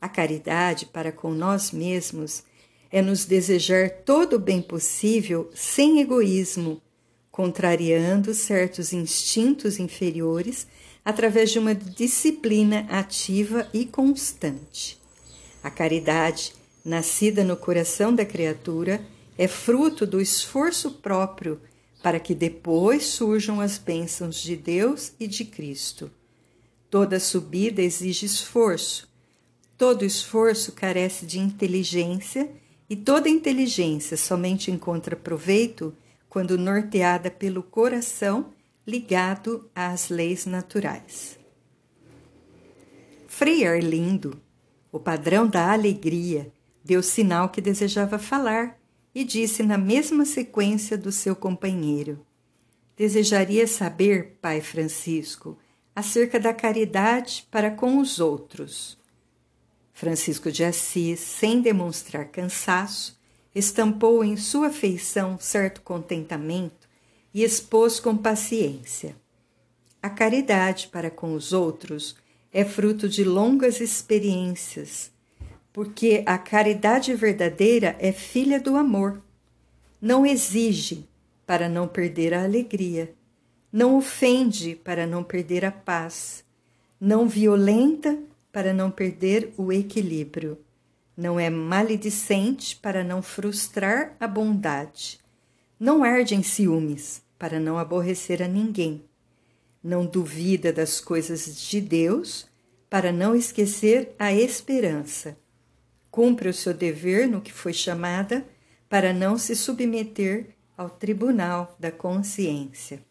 A 0.00 0.08
caridade 0.08 0.86
para 0.86 1.12
com 1.12 1.30
nós 1.30 1.70
mesmos 1.70 2.42
é 2.90 3.02
nos 3.02 3.24
desejar 3.24 3.90
todo 3.90 4.34
o 4.34 4.38
bem 4.38 4.62
possível 4.62 5.50
sem 5.54 6.00
egoísmo, 6.00 6.80
contrariando 7.30 8.32
certos 8.32 8.92
instintos 8.92 9.78
inferiores 9.78 10.66
através 11.04 11.50
de 11.50 11.58
uma 11.58 11.74
disciplina 11.74 12.86
ativa 12.88 13.68
e 13.72 13.84
constante. 13.84 14.98
A 15.62 15.70
caridade, 15.70 16.52
nascida 16.84 17.44
no 17.44 17.56
coração 17.56 18.14
da 18.14 18.24
criatura, 18.24 19.00
é 19.36 19.46
fruto 19.46 20.06
do 20.06 20.20
esforço 20.20 20.92
próprio 20.92 21.60
para 22.02 22.20
que 22.20 22.34
depois 22.34 23.04
surjam 23.06 23.60
as 23.60 23.78
bênçãos 23.78 24.36
de 24.36 24.56
Deus 24.56 25.12
e 25.18 25.26
de 25.26 25.44
Cristo. 25.44 26.10
Toda 26.88 27.18
subida 27.18 27.82
exige 27.82 28.26
esforço, 28.26 29.08
Todo 29.78 30.06
esforço 30.06 30.72
carece 30.72 31.26
de 31.26 31.38
inteligência 31.38 32.48
e 32.88 32.94
toda 32.94 33.28
inteligência 33.28 34.16
somente 34.16 34.70
encontra 34.70 35.16
proveito 35.16 35.94
quando 36.28 36.58
norteada 36.58 37.30
pelo 37.30 37.62
coração 37.62 38.52
ligado 38.86 39.68
às 39.74 40.08
leis 40.08 40.46
naturais. 40.46 41.38
Frei 43.26 43.66
Arlindo, 43.66 44.40
o 44.92 45.00
padrão 45.00 45.46
da 45.46 45.72
alegria, 45.72 46.52
deu 46.84 47.02
sinal 47.02 47.48
que 47.48 47.60
desejava 47.60 48.18
falar 48.18 48.78
e 49.14 49.24
disse 49.24 49.62
na 49.62 49.76
mesma 49.76 50.24
sequência 50.24 50.96
do 50.96 51.10
seu 51.10 51.34
companheiro: 51.34 52.24
Desejaria 52.96 53.66
saber, 53.66 54.38
Pai 54.40 54.60
Francisco, 54.60 55.58
acerca 55.94 56.38
da 56.38 56.54
caridade 56.54 57.46
para 57.50 57.70
com 57.70 57.98
os 57.98 58.20
outros. 58.20 58.98
Francisco 59.96 60.52
de 60.52 60.62
Assis, 60.62 61.18
sem 61.18 61.62
demonstrar 61.62 62.26
cansaço, 62.26 63.18
estampou 63.54 64.22
em 64.22 64.36
sua 64.36 64.68
feição 64.68 65.38
certo 65.40 65.80
contentamento 65.80 66.86
e 67.32 67.42
expôs 67.42 67.98
com 67.98 68.14
paciência. 68.14 69.16
A 70.02 70.10
caridade 70.10 70.88
para 70.88 71.10
com 71.10 71.32
os 71.32 71.54
outros 71.54 72.14
é 72.52 72.62
fruto 72.62 73.08
de 73.08 73.24
longas 73.24 73.80
experiências, 73.80 75.10
porque 75.72 76.22
a 76.26 76.36
caridade 76.36 77.14
verdadeira 77.14 77.96
é 77.98 78.12
filha 78.12 78.60
do 78.60 78.76
amor. 78.76 79.22
Não 79.98 80.26
exige 80.26 81.08
para 81.46 81.70
não 81.70 81.88
perder 81.88 82.34
a 82.34 82.44
alegria, 82.44 83.14
não 83.72 83.96
ofende 83.96 84.76
para 84.76 85.06
não 85.06 85.24
perder 85.24 85.64
a 85.64 85.72
paz, 85.72 86.44
não 87.00 87.26
violenta 87.26 88.18
para 88.56 88.72
não 88.72 88.90
perder 88.90 89.52
o 89.58 89.70
equilíbrio. 89.70 90.56
Não 91.14 91.38
é 91.38 91.50
maledicente 91.50 92.74
para 92.74 93.04
não 93.04 93.20
frustrar 93.20 94.16
a 94.18 94.26
bondade. 94.26 95.20
Não 95.78 96.02
arde 96.02 96.34
em 96.34 96.42
ciúmes 96.42 97.20
para 97.38 97.60
não 97.60 97.76
aborrecer 97.76 98.42
a 98.42 98.48
ninguém. 98.48 99.04
Não 99.84 100.06
duvida 100.06 100.72
das 100.72 101.02
coisas 101.02 101.54
de 101.68 101.82
Deus 101.82 102.48
para 102.88 103.12
não 103.12 103.36
esquecer 103.36 104.14
a 104.18 104.32
esperança. 104.32 105.36
Cumpre 106.10 106.48
o 106.48 106.54
seu 106.54 106.72
dever 106.72 107.28
no 107.28 107.42
que 107.42 107.52
foi 107.52 107.74
chamada 107.74 108.42
para 108.88 109.12
não 109.12 109.36
se 109.36 109.54
submeter 109.54 110.56
ao 110.78 110.88
tribunal 110.88 111.76
da 111.78 111.92
consciência. 111.92 113.04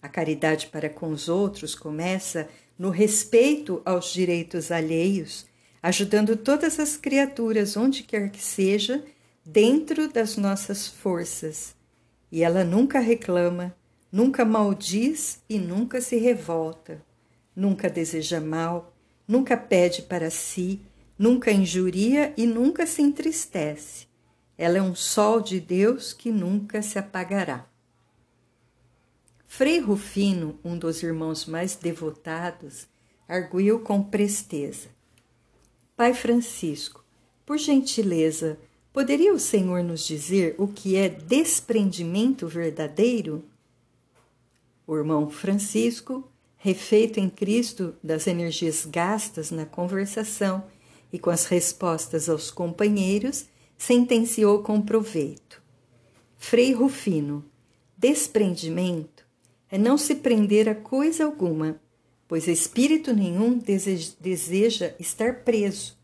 A 0.00 0.08
caridade 0.08 0.68
para 0.68 0.88
com 0.88 1.10
os 1.10 1.28
outros 1.28 1.74
começa 1.74 2.48
no 2.80 2.88
respeito 2.88 3.82
aos 3.84 4.10
direitos 4.10 4.72
alheios, 4.72 5.44
ajudando 5.82 6.34
todas 6.34 6.80
as 6.80 6.96
criaturas, 6.96 7.76
onde 7.76 8.02
quer 8.02 8.30
que 8.30 8.42
seja, 8.42 9.04
dentro 9.44 10.10
das 10.10 10.38
nossas 10.38 10.88
forças. 10.88 11.76
E 12.32 12.42
ela 12.42 12.64
nunca 12.64 12.98
reclama, 12.98 13.76
nunca 14.10 14.46
maldiz 14.46 15.42
e 15.46 15.58
nunca 15.58 16.00
se 16.00 16.16
revolta, 16.16 17.04
nunca 17.54 17.90
deseja 17.90 18.40
mal, 18.40 18.96
nunca 19.28 19.58
pede 19.58 20.00
para 20.00 20.30
si, 20.30 20.80
nunca 21.18 21.52
injuria 21.52 22.32
e 22.34 22.46
nunca 22.46 22.86
se 22.86 23.02
entristece. 23.02 24.06
Ela 24.56 24.78
é 24.78 24.82
um 24.82 24.94
sol 24.94 25.42
de 25.42 25.60
Deus 25.60 26.14
que 26.14 26.32
nunca 26.32 26.80
se 26.80 26.98
apagará. 26.98 27.69
Frei 29.52 29.80
Rufino, 29.80 30.60
um 30.64 30.78
dos 30.78 31.02
irmãos 31.02 31.44
mais 31.44 31.74
devotados, 31.74 32.86
arguiu 33.28 33.80
com 33.80 34.00
presteza: 34.00 34.88
Pai 35.96 36.14
Francisco, 36.14 37.04
por 37.44 37.58
gentileza, 37.58 38.60
poderia 38.92 39.34
o 39.34 39.40
Senhor 39.40 39.82
nos 39.82 40.06
dizer 40.06 40.54
o 40.56 40.68
que 40.68 40.94
é 40.94 41.08
desprendimento 41.08 42.46
verdadeiro? 42.46 43.44
O 44.86 44.96
irmão 44.96 45.28
Francisco, 45.28 46.30
refeito 46.56 47.18
em 47.18 47.28
Cristo 47.28 47.92
das 48.02 48.28
energias 48.28 48.86
gastas 48.86 49.50
na 49.50 49.66
conversação 49.66 50.64
e 51.12 51.18
com 51.18 51.28
as 51.28 51.46
respostas 51.46 52.28
aos 52.28 52.52
companheiros, 52.52 53.46
sentenciou 53.76 54.62
com 54.62 54.80
proveito. 54.80 55.60
Frei 56.38 56.72
Rufino, 56.72 57.44
desprendimento 57.98 59.19
é 59.70 59.78
não 59.78 59.96
se 59.96 60.16
prender 60.16 60.68
a 60.68 60.74
coisa 60.74 61.24
alguma, 61.24 61.80
pois 62.26 62.48
espírito 62.48 63.14
nenhum 63.14 63.58
deseja 64.20 64.94
estar 64.98 65.44
preso. 65.44 65.98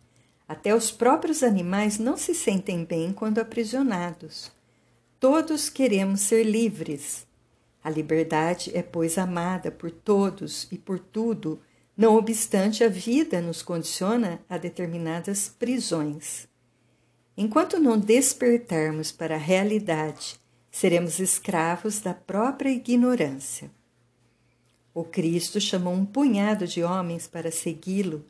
Até 0.49 0.75
os 0.75 0.91
próprios 0.91 1.43
animais 1.43 1.99
não 1.99 2.17
se 2.17 2.35
sentem 2.35 2.85
bem 2.85 3.13
quando 3.13 3.39
aprisionados. 3.39 4.53
Todos 5.19 5.69
queremos 5.69 6.21
ser 6.21 6.45
livres. 6.45 7.27
A 7.83 7.91
liberdade 7.91 8.71
é, 8.75 8.83
pois, 8.83 9.19
amada 9.19 9.71
por 9.71 9.91
todos 9.91 10.69
e 10.71 10.79
por 10.79 10.99
tudo, 10.99 11.61
não 11.97 12.17
obstante 12.17 12.85
a 12.85 12.89
vida 12.89 13.41
nos 13.41 13.63
condiciona 13.63 14.41
a 14.49 14.59
determinadas 14.59 15.49
prisões. 15.49 16.47
Enquanto 17.37 17.81
não 17.81 17.99
despertarmos 17.99 19.11
para 19.11 19.35
a 19.35 19.39
realidade, 19.39 20.39
seremos 20.77 21.19
escravos 21.21 22.01
da 22.01 22.13
própria 22.13 22.69
ignorância. 22.69 23.71
O 24.93 25.05
Cristo 25.05 25.59
chamou 25.59 25.95
um 25.95 26.05
punhado 26.05 26.67
de 26.67 26.83
homens 26.83 27.27
para 27.27 27.51
segui-lo, 27.51 28.23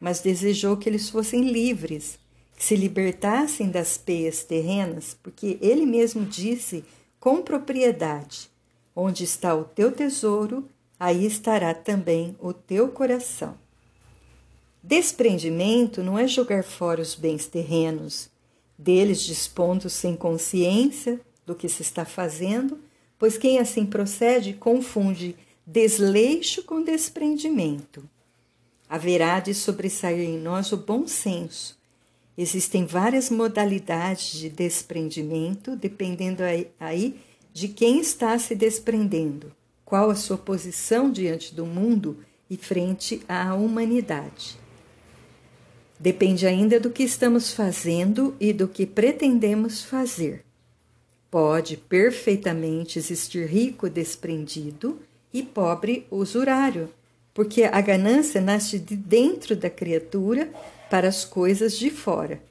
mas 0.00 0.20
desejou 0.20 0.78
que 0.78 0.88
eles 0.88 1.10
fossem 1.10 1.50
livres, 1.50 2.18
que 2.56 2.64
se 2.64 2.74
libertassem 2.74 3.68
das 3.68 3.98
peias 3.98 4.42
terrenas, 4.42 5.14
porque 5.22 5.58
ele 5.60 5.84
mesmo 5.84 6.24
disse 6.24 6.86
com 7.18 7.42
propriedade: 7.42 8.48
Onde 8.96 9.22
está 9.22 9.54
o 9.54 9.64
teu 9.64 9.92
tesouro, 9.92 10.66
aí 10.98 11.26
estará 11.26 11.74
também 11.74 12.34
o 12.40 12.54
teu 12.54 12.88
coração. 12.88 13.54
Desprendimento 14.82 16.02
não 16.02 16.18
é 16.18 16.26
jogar 16.26 16.64
fora 16.64 17.02
os 17.02 17.14
bens 17.14 17.44
terrenos, 17.44 18.30
deles 18.78 19.20
dispondo 19.20 19.90
sem 19.90 20.16
consciência 20.16 21.20
do 21.50 21.56
que 21.56 21.68
se 21.68 21.82
está 21.82 22.04
fazendo, 22.04 22.78
pois 23.18 23.36
quem 23.36 23.58
assim 23.58 23.84
procede 23.84 24.52
confunde 24.52 25.34
desleixo 25.66 26.62
com 26.62 26.80
desprendimento. 26.80 28.08
Haverá 28.88 29.40
de 29.40 29.52
sobressair 29.52 30.20
em 30.20 30.38
nós 30.38 30.70
o 30.70 30.76
bom 30.76 31.08
senso. 31.08 31.76
Existem 32.38 32.86
várias 32.86 33.30
modalidades 33.30 34.38
de 34.38 34.48
desprendimento, 34.48 35.74
dependendo 35.74 36.42
aí 36.78 37.20
de 37.52 37.66
quem 37.66 38.00
está 38.00 38.38
se 38.38 38.54
desprendendo, 38.54 39.52
qual 39.84 40.08
a 40.08 40.14
sua 40.14 40.38
posição 40.38 41.10
diante 41.10 41.52
do 41.52 41.66
mundo 41.66 42.18
e 42.48 42.56
frente 42.56 43.22
à 43.28 43.54
humanidade. 43.54 44.56
Depende 45.98 46.46
ainda 46.46 46.78
do 46.78 46.90
que 46.90 47.02
estamos 47.02 47.52
fazendo 47.52 48.36
e 48.38 48.52
do 48.52 48.68
que 48.68 48.86
pretendemos 48.86 49.82
fazer. 49.82 50.44
Pode 51.30 51.76
perfeitamente 51.76 52.98
existir 52.98 53.46
rico 53.46 53.88
desprendido 53.88 55.00
e 55.32 55.42
pobre 55.42 56.06
usurário, 56.10 56.90
porque 57.32 57.62
a 57.62 57.80
ganância 57.80 58.40
nasce 58.40 58.78
de 58.78 58.96
dentro 58.96 59.54
da 59.54 59.70
criatura 59.70 60.50
para 60.90 61.06
as 61.08 61.24
coisas 61.24 61.78
de 61.78 61.88
fora. 61.88 62.42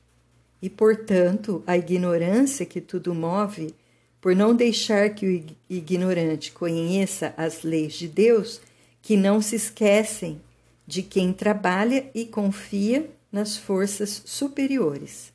E, 0.62 0.70
portanto, 0.70 1.62
a 1.68 1.78
ignorância 1.78 2.66
que 2.66 2.80
tudo 2.80 3.14
move, 3.14 3.76
por 4.22 4.36
não 4.36 4.56
deixar 4.56 5.10
que 5.10 5.26
o 5.26 5.46
ignorante 5.70 6.52
conheça 6.52 7.34
as 7.38 7.64
leis 7.64 7.94
de 7.94 8.08
Deus, 8.08 8.62
que 9.02 9.16
não 9.16 9.42
se 9.42 9.56
esquecem 9.56 10.42
de 10.86 11.04
quem 11.04 11.32
trabalha 11.32 12.10
e 12.14 12.26
confia 12.26 13.10
nas 13.32 13.56
forças 13.56 14.22
superiores. 14.26 15.32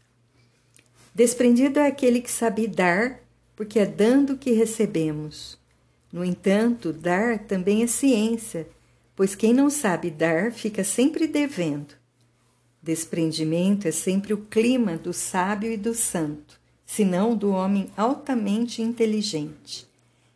Desprendido 1.14 1.78
é 1.78 1.86
aquele 1.86 2.20
que 2.20 2.30
sabe 2.30 2.66
dar, 2.66 3.20
porque 3.56 3.78
é 3.78 3.86
dando 3.86 4.36
que 4.36 4.52
recebemos. 4.52 5.58
No 6.12 6.24
entanto, 6.24 6.92
dar 6.92 7.38
também 7.40 7.82
é 7.82 7.86
ciência, 7.86 8.68
pois 9.16 9.34
quem 9.34 9.52
não 9.52 9.68
sabe 9.68 10.10
dar 10.10 10.52
fica 10.52 10.84
sempre 10.84 11.26
devendo. 11.26 11.94
Desprendimento 12.82 13.88
é 13.88 13.90
sempre 13.90 14.34
o 14.34 14.38
clima 14.38 14.96
do 14.96 15.12
sábio 15.12 15.72
e 15.72 15.76
do 15.76 15.94
santo, 15.94 16.60
senão 16.84 17.34
do 17.34 17.50
homem 17.50 17.90
altamente 17.96 18.82
inteligente. 18.82 19.86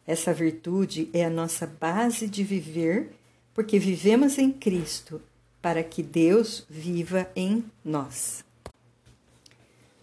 Essa 0.07 0.33
virtude 0.33 1.11
é 1.12 1.24
a 1.24 1.31
nossa 1.31 1.66
base 1.66 2.26
de 2.26 2.42
viver, 2.42 3.11
porque 3.52 3.78
vivemos 3.78 4.38
em 4.38 4.50
Cristo, 4.50 5.20
para 5.61 5.83
que 5.85 6.02
Deus 6.02 6.64
viva 6.70 7.31
em 7.37 7.62
nós. 7.85 8.42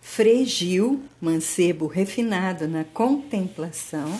Frei 0.07 0.45
Gil, 0.45 1.03
mancebo 1.19 1.87
refinado 1.87 2.69
na 2.69 2.85
contemplação, 2.85 4.17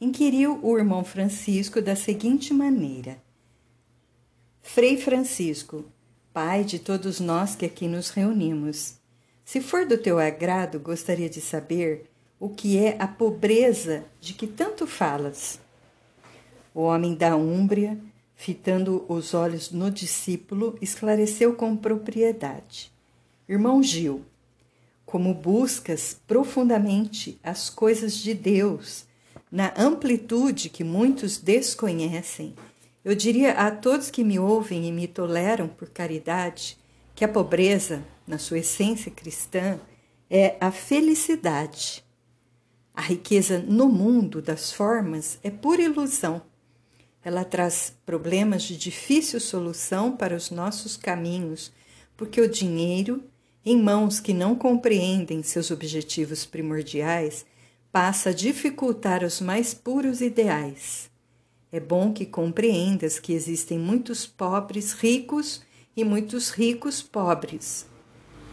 inquiriu 0.00 0.58
o 0.62 0.78
irmão 0.78 1.04
Francisco 1.04 1.82
da 1.82 1.94
seguinte 1.94 2.54
maneira: 2.54 3.18
Frei 4.62 4.96
Francisco, 4.96 5.84
pai 6.32 6.64
de 6.64 6.78
todos 6.78 7.20
nós 7.20 7.54
que 7.54 7.66
aqui 7.66 7.86
nos 7.86 8.08
reunimos, 8.08 8.94
se 9.44 9.60
for 9.60 9.84
do 9.84 9.98
teu 9.98 10.18
agrado, 10.18 10.78
gostaria 10.78 11.28
de 11.28 11.40
saber 11.40 12.08
o 12.40 12.48
que 12.48 12.78
é 12.78 12.96
a 12.98 13.06
pobreza 13.06 14.04
de 14.20 14.32
que 14.32 14.46
tanto 14.46 14.86
falas. 14.86 15.60
O 16.72 16.82
homem 16.82 17.14
da 17.14 17.36
Úmbria, 17.36 17.98
fitando 18.36 19.04
os 19.06 19.34
olhos 19.34 19.70
no 19.70 19.90
discípulo, 19.90 20.78
esclareceu 20.80 21.52
com 21.54 21.76
propriedade: 21.76 22.90
Irmão 23.46 23.82
Gil, 23.82 24.24
como 25.06 25.32
buscas 25.32 26.20
profundamente 26.26 27.38
as 27.42 27.70
coisas 27.70 28.14
de 28.14 28.34
Deus 28.34 29.06
na 29.50 29.72
amplitude 29.76 30.68
que 30.68 30.82
muitos 30.82 31.38
desconhecem, 31.38 32.54
eu 33.04 33.14
diria 33.14 33.52
a 33.52 33.70
todos 33.70 34.10
que 34.10 34.24
me 34.24 34.36
ouvem 34.36 34.88
e 34.88 34.92
me 34.92 35.06
toleram 35.06 35.68
por 35.68 35.88
caridade 35.88 36.76
que 37.14 37.24
a 37.24 37.28
pobreza, 37.28 38.04
na 38.26 38.36
sua 38.36 38.58
essência 38.58 39.10
cristã, 39.12 39.78
é 40.28 40.56
a 40.60 40.72
felicidade. 40.72 42.04
A 42.92 43.00
riqueza 43.00 43.60
no 43.60 43.88
mundo 43.88 44.42
das 44.42 44.72
formas 44.72 45.38
é 45.42 45.50
pura 45.50 45.82
ilusão. 45.82 46.42
Ela 47.24 47.44
traz 47.44 47.96
problemas 48.04 48.64
de 48.64 48.76
difícil 48.76 49.38
solução 49.38 50.16
para 50.16 50.34
os 50.34 50.50
nossos 50.50 50.96
caminhos, 50.96 51.72
porque 52.16 52.40
o 52.40 52.50
dinheiro, 52.50 53.22
em 53.68 53.82
mãos 53.82 54.20
que 54.20 54.32
não 54.32 54.54
compreendem 54.54 55.42
seus 55.42 55.72
objetivos 55.72 56.46
primordiais, 56.46 57.44
passa 57.90 58.30
a 58.30 58.32
dificultar 58.32 59.24
os 59.24 59.40
mais 59.40 59.74
puros 59.74 60.20
ideais. 60.20 61.10
É 61.72 61.80
bom 61.80 62.12
que 62.12 62.24
compreendas 62.24 63.18
que 63.18 63.32
existem 63.32 63.76
muitos 63.76 64.24
pobres 64.24 64.92
ricos 64.92 65.62
e 65.96 66.04
muitos 66.04 66.50
ricos 66.50 67.02
pobres. 67.02 67.84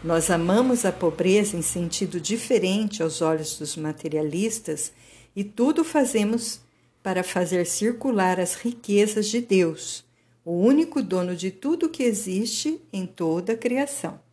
Nós 0.02 0.30
amamos 0.30 0.84
a 0.84 0.90
pobreza 0.90 1.56
em 1.56 1.62
sentido 1.62 2.20
diferente 2.20 3.00
aos 3.00 3.22
olhos 3.22 3.56
dos 3.56 3.76
materialistas 3.76 4.92
e 5.36 5.44
tudo 5.44 5.84
fazemos 5.84 6.60
para 7.04 7.22
fazer 7.22 7.66
circular 7.66 8.40
as 8.40 8.56
riquezas 8.56 9.26
de 9.26 9.40
Deus, 9.40 10.04
o 10.44 10.52
único 10.54 11.00
dono 11.00 11.36
de 11.36 11.52
tudo 11.52 11.88
que 11.88 12.02
existe 12.02 12.80
em 12.92 13.06
toda 13.06 13.52
a 13.52 13.56
criação. 13.56 14.23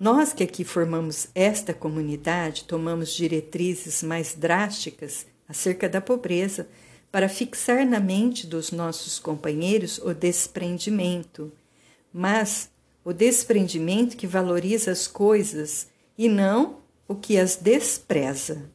Nós 0.00 0.32
que 0.32 0.44
aqui 0.44 0.62
formamos 0.62 1.26
esta 1.34 1.74
comunidade 1.74 2.64
tomamos 2.64 3.12
diretrizes 3.12 4.00
mais 4.00 4.32
drásticas 4.32 5.26
acerca 5.48 5.88
da 5.88 6.00
pobreza 6.00 6.68
para 7.10 7.28
fixar 7.28 7.84
na 7.84 7.98
mente 7.98 8.46
dos 8.46 8.70
nossos 8.70 9.18
companheiros 9.18 9.98
o 9.98 10.14
desprendimento, 10.14 11.50
mas 12.12 12.70
o 13.04 13.12
desprendimento 13.12 14.16
que 14.16 14.26
valoriza 14.26 14.92
as 14.92 15.08
coisas 15.08 15.88
e 16.16 16.28
não 16.28 16.76
o 17.08 17.16
que 17.16 17.36
as 17.36 17.56
despreza. 17.56 18.70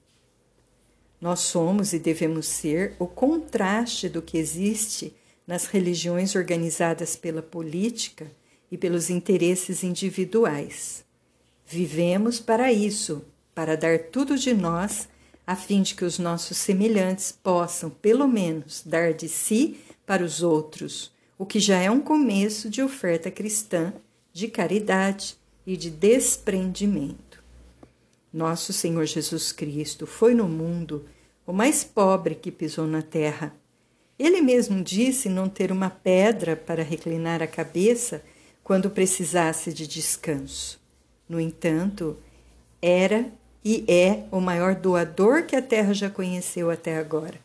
Nós 1.22 1.40
somos 1.40 1.94
e 1.94 2.00
devemos 2.00 2.48
ser 2.48 2.98
o 3.00 3.08
contraste 3.08 4.10
do 4.10 4.22
que 4.22 4.38
existe 4.38 5.16
nas 5.48 5.68
religiões 5.68 6.36
organizadas 6.36 7.16
pela 7.16 7.42
política 7.42 8.30
e 8.70 8.78
pelos 8.78 9.10
interesses 9.10 9.84
individuais. 9.86 11.06
Vivemos 11.74 12.40
para 12.40 12.72
isso, 12.72 13.26
para 13.56 13.76
dar 13.76 13.98
tudo 13.98 14.38
de 14.38 14.54
nós, 14.54 15.10
a 15.46 15.56
fim 15.56 15.82
de 15.82 15.96
que 15.96 16.06
os 16.06 16.20
nossos 16.20 16.56
semelhantes 16.56 17.32
possam, 17.32 17.90
pelo 17.90 18.28
menos, 18.28 18.84
dar 18.86 19.12
de 19.12 19.28
si 19.28 19.80
para 20.06 20.24
os 20.24 20.44
outros, 20.44 21.12
o 21.36 21.48
que 21.48 21.60
já 21.60 21.80
é 21.80 21.90
um 21.90 22.00
começo 22.00 22.70
de 22.70 22.80
oferta 22.80 23.32
cristã, 23.32 23.92
de 24.32 24.48
caridade 24.48 25.36
e 25.66 25.76
de 25.76 25.90
desprendimento. 25.90 27.44
Nosso 28.32 28.72
Senhor 28.72 29.06
Jesus 29.08 29.52
Cristo 29.52 30.06
foi 30.06 30.36
no 30.36 30.48
mundo 30.48 31.08
o 31.44 31.52
mais 31.52 31.84
pobre 31.84 32.36
que 32.36 32.52
pisou 32.52 32.86
na 32.86 33.02
terra. 33.02 33.52
Ele 34.20 34.42
mesmo 34.42 34.84
disse 34.84 35.28
não 35.28 35.50
ter 35.50 35.72
uma 35.72 35.90
pedra 35.90 36.56
para 36.56 36.84
reclinar 36.84 37.42
a 37.42 37.48
cabeça 37.48 38.24
quando 38.64 38.92
precisasse 38.92 39.74
de 39.74 39.88
descanso. 39.88 40.83
No 41.34 41.40
entanto, 41.40 42.16
era 42.80 43.26
e 43.66 43.84
é 43.88 44.28
o 44.30 44.40
maior 44.40 44.76
doador 44.76 45.48
que 45.48 45.56
a 45.56 45.64
terra 45.64 45.92
já 45.92 46.08
conheceu 46.08 46.70
até 46.70 46.96
agora. 46.96 47.40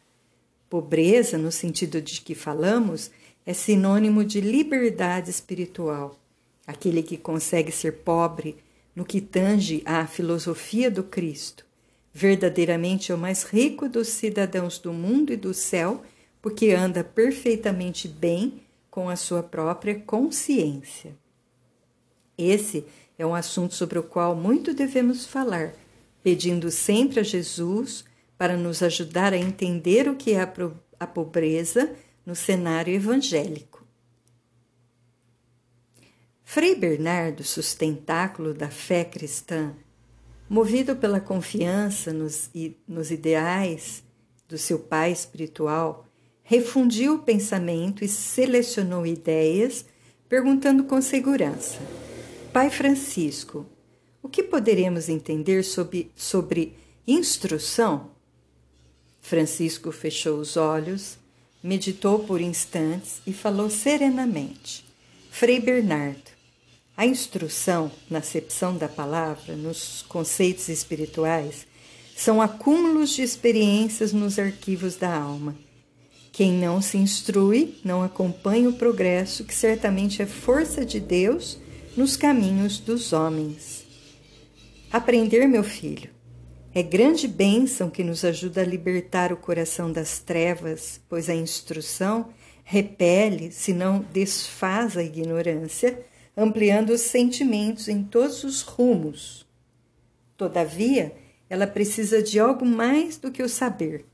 Pobreza, 0.69 1.39
no 1.39 1.51
sentido 1.51 2.03
de 2.03 2.21
que 2.21 2.35
falamos, 2.35 3.11
é 3.47 3.55
sinônimo 3.55 4.27
de 4.27 4.43
liberdade 4.43 5.31
espiritual. 5.31 6.19
Aquele 6.67 7.03
que 7.03 7.17
consegue 7.17 7.73
ser 7.73 8.01
pobre 8.01 8.59
no 8.95 9.07
que 9.07 9.23
tange 9.23 9.81
à 9.87 10.07
filosofia 10.07 10.91
do 10.91 11.03
Cristo, 11.03 11.65
verdadeiramente 12.13 13.11
é 13.11 13.15
o 13.15 13.19
mais 13.19 13.43
rico 13.43 13.89
dos 13.89 14.09
cidadãos 14.09 14.79
do 14.79 14.93
mundo 14.93 15.33
e 15.33 15.37
do 15.37 15.55
céu, 15.55 16.03
porque 16.43 16.73
anda 16.73 17.03
perfeitamente 17.03 18.07
bem 18.07 18.61
com 18.91 19.09
a 19.09 19.17
sua 19.17 19.43
própria 19.43 19.99
consciência. 19.99 21.17
Esse 22.37 22.85
é 23.19 23.27
um 23.27 23.35
assunto 23.35 23.75
sobre 23.75 23.99
o 23.99 24.03
qual 24.03 24.37
muito 24.37 24.73
devemos 24.73 25.27
falar, 25.27 25.75
pedindo 26.23 26.71
sempre 26.71 27.19
a 27.19 27.23
Jesus 27.25 28.05
para 28.39 28.57
nos 28.57 28.83
ajudar 28.83 29.33
a 29.33 29.37
entender 29.37 30.09
o 30.09 30.15
que 30.15 30.33
é 30.33 30.49
a 31.01 31.07
pobreza 31.07 31.93
no 32.25 32.37
cenário 32.37 32.95
evangélico. 32.95 33.85
Frei 36.45 36.75
Bernardo, 36.75 37.43
sustentáculo 37.43 38.55
da 38.55 38.71
fé 38.71 39.05
cristã, 39.05 39.75
movido 40.49 40.97
pela 40.97 41.21
confiança 41.21 42.13
nos, 42.13 42.51
nos 42.87 43.11
ideais 43.11 44.03
do 44.49 44.57
seu 44.57 44.79
pai 44.79 45.13
espiritual, 45.13 46.07
refundiu 46.43 47.17
o 47.17 47.19
pensamento 47.19 48.03
e 48.03 48.09
selecionou 48.09 49.05
ideias, 49.05 49.85
perguntando 50.27 50.85
com 50.85 51.03
segurança: 51.03 51.79
Pai 52.53 52.71
Francisco, 52.71 53.67
o 54.23 54.29
que 54.29 54.43
poderemos 54.43 55.11
entender 55.11 55.63
sobre, 55.63 56.11
sobre 56.17 56.75
instrução? 57.07 58.11
Francisco 59.21 59.93
fechou 59.93 60.39
os 60.39 60.57
olhos, 60.57 61.19
meditou 61.63 62.21
por 62.21 62.41
instantes 62.41 63.21
e 63.27 63.35
falou 63.35 63.69
serenamente: 63.69 64.83
Frei 65.31 65.61
Bernardo, 65.61 66.31
a 66.97 67.05
instrução, 67.05 67.93
na 68.09 68.21
acepção 68.21 68.77
da 68.77 68.89
palavra, 68.89 69.55
nos 69.55 70.03
conceitos 70.09 70.71
espirituais, 70.71 71.67
são 72.17 72.41
acúmulos 72.41 73.11
de 73.11 73.23
experiências 73.23 74.13
nos 74.13 74.39
arquivos 74.39 74.97
da 74.97 75.15
alma. 75.15 75.55
Quem 76.33 76.53
não 76.53 76.81
se 76.81 76.97
instrui 76.97 77.79
não 77.85 78.03
acompanha 78.03 78.71
o 78.71 78.73
progresso 78.73 79.45
que 79.45 79.55
certamente 79.55 80.23
é 80.23 80.27
força 80.27 80.85
de 80.85 80.99
Deus 80.99 81.59
nos 81.97 82.17
caminhos 82.17 82.79
dos 82.79 83.13
homens. 83.13 83.87
Aprender, 84.91 85.47
meu 85.47 85.63
filho, 85.63 86.11
é 86.75 86.83
grande 86.83 87.27
bênção 87.27 87.91
que 87.91 88.05
nos 88.05 88.25
ajuda 88.25 88.61
a 88.61 88.65
libertar 88.65 89.33
o 89.33 89.37
coração 89.37 89.91
das 89.91 90.19
trevas, 90.19 91.01
pois 91.09 91.29
a 91.29 91.35
instrução 91.35 92.29
repele, 92.63 93.51
se 93.51 93.73
não 93.73 94.05
desfaz 94.13 94.97
a 94.97 95.03
ignorância, 95.03 96.05
ampliando 96.37 96.91
os 96.91 97.01
sentimentos 97.01 97.89
em 97.89 98.05
todos 98.05 98.45
os 98.45 98.63
rumos. 98.63 99.47
Todavia, 100.37 101.13
ela 101.51 101.67
precisa 101.67 102.23
de 102.23 102.39
algo 102.39 102.65
mais 102.65 103.17
do 103.17 103.31
que 103.31 103.43
o 103.43 103.49
saber. 103.49 104.05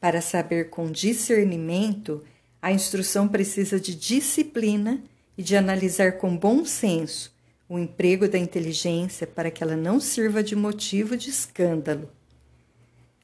Para 0.00 0.20
saber 0.20 0.68
com 0.68 0.90
discernimento, 0.90 2.22
a 2.60 2.72
instrução 2.72 3.26
precisa 3.28 3.80
de 3.80 3.94
disciplina 3.94 5.02
e 5.36 5.42
de 5.42 5.56
analisar 5.56 6.18
com 6.18 6.36
bom 6.36 6.64
senso 6.64 7.32
o 7.68 7.78
emprego 7.78 8.28
da 8.28 8.38
inteligência 8.38 9.26
para 9.26 9.50
que 9.50 9.62
ela 9.62 9.76
não 9.76 9.98
sirva 9.98 10.42
de 10.42 10.54
motivo 10.54 11.16
de 11.16 11.30
escândalo. 11.30 12.10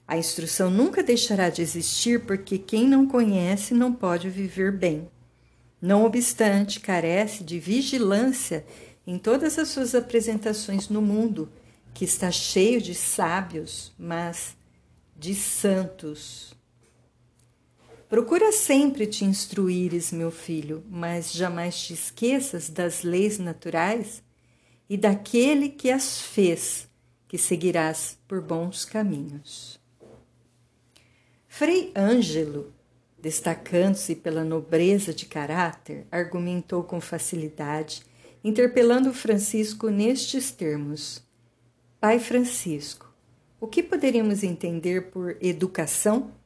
A 0.07 0.16
instrução 0.16 0.71
nunca 0.71 1.03
deixará 1.03 1.51
de 1.51 1.61
existir 1.61 2.25
porque 2.25 2.57
quem 2.57 2.88
não 2.88 3.07
conhece 3.07 3.75
não 3.75 3.92
pode 3.92 4.31
viver 4.31 4.73
bem. 4.73 5.07
Não 5.83 6.05
obstante, 6.05 6.81
carece 6.81 7.44
de 7.44 7.59
vigilância 7.59 8.64
em 9.07 9.18
todas 9.18 9.59
as 9.59 9.68
suas 9.68 9.94
apresentações 9.94 10.88
no 10.88 11.03
mundo, 11.03 11.53
que 11.92 12.05
está 12.05 12.31
cheio 12.31 12.81
de 12.81 12.94
sábios, 12.94 13.92
mas 13.99 14.57
de 15.14 15.35
santos. 15.35 16.55
Procura 18.09 18.53
sempre 18.53 19.07
te 19.07 19.23
instruires, 19.27 20.11
meu 20.11 20.31
filho, 20.31 20.83
mas 20.88 21.31
jamais 21.31 21.79
te 21.79 21.92
esqueças 21.92 22.71
das 22.71 23.03
leis 23.03 23.38
naturais 23.38 24.23
e 24.88 24.97
daquele 24.97 25.68
que 25.68 25.90
as 25.90 26.18
fez, 26.23 26.88
que 27.29 27.37
seguirás 27.37 28.18
por 28.27 28.40
bons 28.40 28.87
caminhos. 28.87 29.79
Frei 31.47 31.92
Ângelo, 31.94 32.73
destacando-se 33.21 34.14
pela 34.14 34.42
nobreza 34.42 35.12
de 35.12 35.27
caráter, 35.27 36.07
argumentou 36.11 36.83
com 36.85 37.03
facilidade, 37.03 38.03
interpelando 38.42 39.12
Francisco 39.12 39.90
nestes 39.90 40.51
termos: 40.51 41.23
Pai 42.01 42.18
Francisco, 42.18 43.12
o 43.61 43.66
que 43.66 43.83
poderíamos 43.83 44.42
entender 44.42 45.11
por 45.11 45.37
educação? 45.42 46.38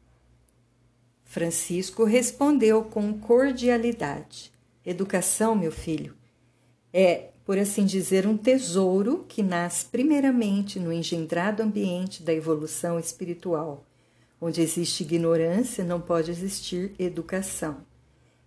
Francisco 1.32 2.04
respondeu 2.04 2.84
com 2.84 3.18
cordialidade: 3.18 4.52
Educação, 4.84 5.54
meu 5.54 5.72
filho, 5.72 6.14
é 6.92 7.30
por 7.42 7.56
assim 7.56 7.86
dizer, 7.86 8.26
um 8.26 8.36
tesouro 8.36 9.24
que 9.26 9.42
nasce 9.42 9.86
primeiramente 9.86 10.78
no 10.78 10.92
engendrado 10.92 11.62
ambiente 11.62 12.22
da 12.22 12.34
evolução 12.34 12.98
espiritual. 12.98 13.82
Onde 14.38 14.60
existe 14.60 15.04
ignorância, 15.04 15.82
não 15.82 16.02
pode 16.02 16.30
existir 16.30 16.92
educação. 16.98 17.78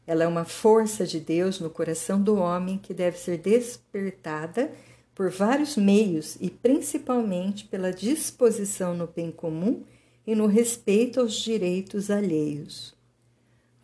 Ela 0.06 0.26
é 0.26 0.28
uma 0.28 0.46
força 0.46 1.08
de 1.08 1.20
Deus 1.20 1.60
no 1.60 1.72
coração 1.72 2.22
do 2.22 2.36
homem 2.36 2.78
que 2.78 2.94
deve 2.94 3.18
ser 3.18 3.40
despertada 3.40 4.72
por 5.16 5.32
vários 5.32 5.76
meios 5.76 6.38
e 6.40 6.52
principalmente 6.52 7.66
pela 7.66 7.92
disposição 7.92 8.94
no 8.94 9.08
bem 9.08 9.32
comum 9.32 9.84
e 10.26 10.36
no 10.36 10.48
respeito 10.48 11.20
aos 11.20 11.34
direitos 11.34 12.10
alheios. 12.10 12.96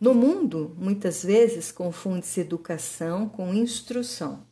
No 0.00 0.14
mundo, 0.14 0.74
muitas 0.78 1.22
vezes 1.22 1.70
confunde-se 1.70 2.40
educação 2.40 3.28
com 3.28 3.54
instrução. 3.54 4.44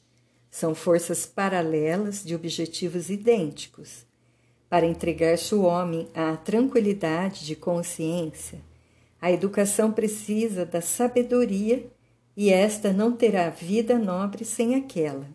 São 0.50 0.74
forças 0.74 1.26
paralelas 1.26 2.24
de 2.24 2.35
objetivos 2.35 3.11
idênticos. 3.11 4.07
Para 4.68 4.87
entregar-se 4.87 5.53
o 5.55 5.62
homem 5.62 6.09
à 6.14 6.37
tranquilidade 6.37 7.44
de 7.44 7.57
consciência, 7.57 8.61
a 9.20 9.33
educação 9.33 9.90
precisa 9.90 10.64
da 10.64 10.81
sabedoria 10.81 11.90
e 12.37 12.50
esta 12.50 12.92
não 12.92 13.12
terá 13.12 13.50
vida 13.50 13.98
nobre 13.98 14.44
sem 14.44 14.76
aquela. 14.76 15.26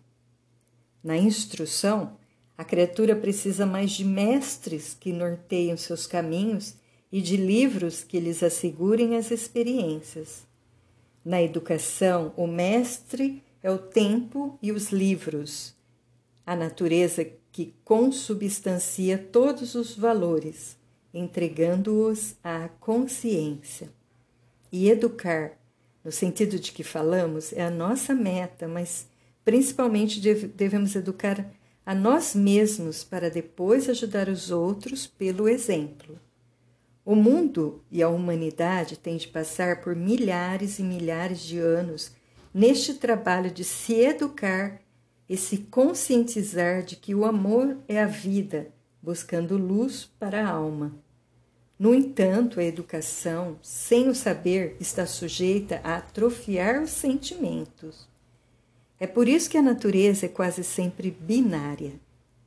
Na 1.04 1.16
instrução, 1.16 2.16
a 2.58 2.64
criatura 2.64 3.14
precisa 3.14 3.66
mais 3.66 3.90
de 3.90 4.04
mestres 4.04 4.96
que 4.98 5.12
norteiam 5.12 5.76
seus 5.76 6.06
caminhos 6.06 6.74
e 7.12 7.20
de 7.20 7.36
livros 7.36 8.02
que 8.02 8.18
lhes 8.18 8.42
assegurem 8.42 9.16
as 9.16 9.30
experiências. 9.30 10.46
Na 11.24 11.42
educação, 11.42 12.32
o 12.36 12.46
mestre 12.46 13.42
é 13.62 13.70
o 13.70 13.78
tempo 13.78 14.58
e 14.62 14.72
os 14.72 14.90
livros, 14.90 15.74
a 16.46 16.56
natureza 16.56 17.26
que 17.52 17.74
consubstancia 17.84 19.18
todos 19.18 19.74
os 19.74 19.96
valores, 19.96 20.76
entregando-os 21.12 22.36
à 22.42 22.68
consciência. 22.80 23.90
E 24.70 24.88
educar, 24.88 25.58
no 26.04 26.12
sentido 26.12 26.58
de 26.58 26.72
que 26.72 26.84
falamos, 26.84 27.52
é 27.52 27.62
a 27.62 27.70
nossa 27.70 28.14
meta, 28.14 28.68
mas 28.68 29.06
principalmente 29.44 30.20
devemos 30.20 30.94
educar 30.94 31.50
a 31.86 31.94
nós 31.94 32.34
mesmos 32.34 33.04
para 33.04 33.30
depois 33.30 33.88
ajudar 33.88 34.28
os 34.28 34.50
outros 34.50 35.06
pelo 35.06 35.48
exemplo. 35.48 36.18
O 37.04 37.14
mundo 37.14 37.80
e 37.88 38.02
a 38.02 38.08
humanidade 38.08 38.96
têm 38.96 39.16
de 39.16 39.28
passar 39.28 39.80
por 39.80 39.94
milhares 39.94 40.80
e 40.80 40.82
milhares 40.82 41.40
de 41.40 41.60
anos 41.60 42.10
neste 42.52 42.94
trabalho 42.94 43.52
de 43.52 43.62
se 43.62 43.94
educar 43.94 44.80
e 45.28 45.36
se 45.36 45.58
conscientizar 45.58 46.82
de 46.82 46.96
que 46.96 47.14
o 47.14 47.24
amor 47.24 47.76
é 47.86 48.02
a 48.02 48.06
vida, 48.06 48.72
buscando 49.00 49.56
luz 49.56 50.10
para 50.18 50.44
a 50.44 50.50
alma. 50.50 50.92
No 51.78 51.94
entanto, 51.94 52.58
a 52.58 52.64
educação, 52.64 53.58
sem 53.62 54.08
o 54.08 54.14
saber, 54.14 54.76
está 54.80 55.06
sujeita 55.06 55.80
a 55.84 55.98
atrofiar 55.98 56.82
os 56.82 56.90
sentimentos. 56.90 58.08
É 58.98 59.06
por 59.06 59.28
isso 59.28 59.50
que 59.50 59.58
a 59.58 59.62
natureza 59.62 60.26
é 60.26 60.28
quase 60.28 60.64
sempre 60.64 61.10
binária: 61.10 61.92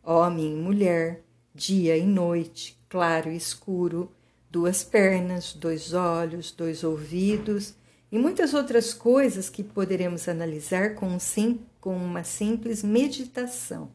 homem 0.04 0.54
e 0.54 0.62
mulher, 0.62 1.22
dia 1.54 1.98
e 1.98 2.06
noite, 2.06 2.78
claro 2.90 3.32
e 3.32 3.36
escuro, 3.36 4.12
duas 4.50 4.84
pernas, 4.84 5.54
dois 5.54 5.94
olhos, 5.94 6.52
dois 6.52 6.84
ouvidos 6.84 7.76
e 8.12 8.18
muitas 8.18 8.54
outras 8.54 8.94
coisas 8.94 9.50
que 9.50 9.64
poderemos 9.64 10.28
analisar 10.28 10.96
com, 10.96 11.08
um 11.08 11.20
sim, 11.20 11.60
com 11.80 11.96
uma 11.96 12.24
simples 12.24 12.84
meditação. 12.84 13.92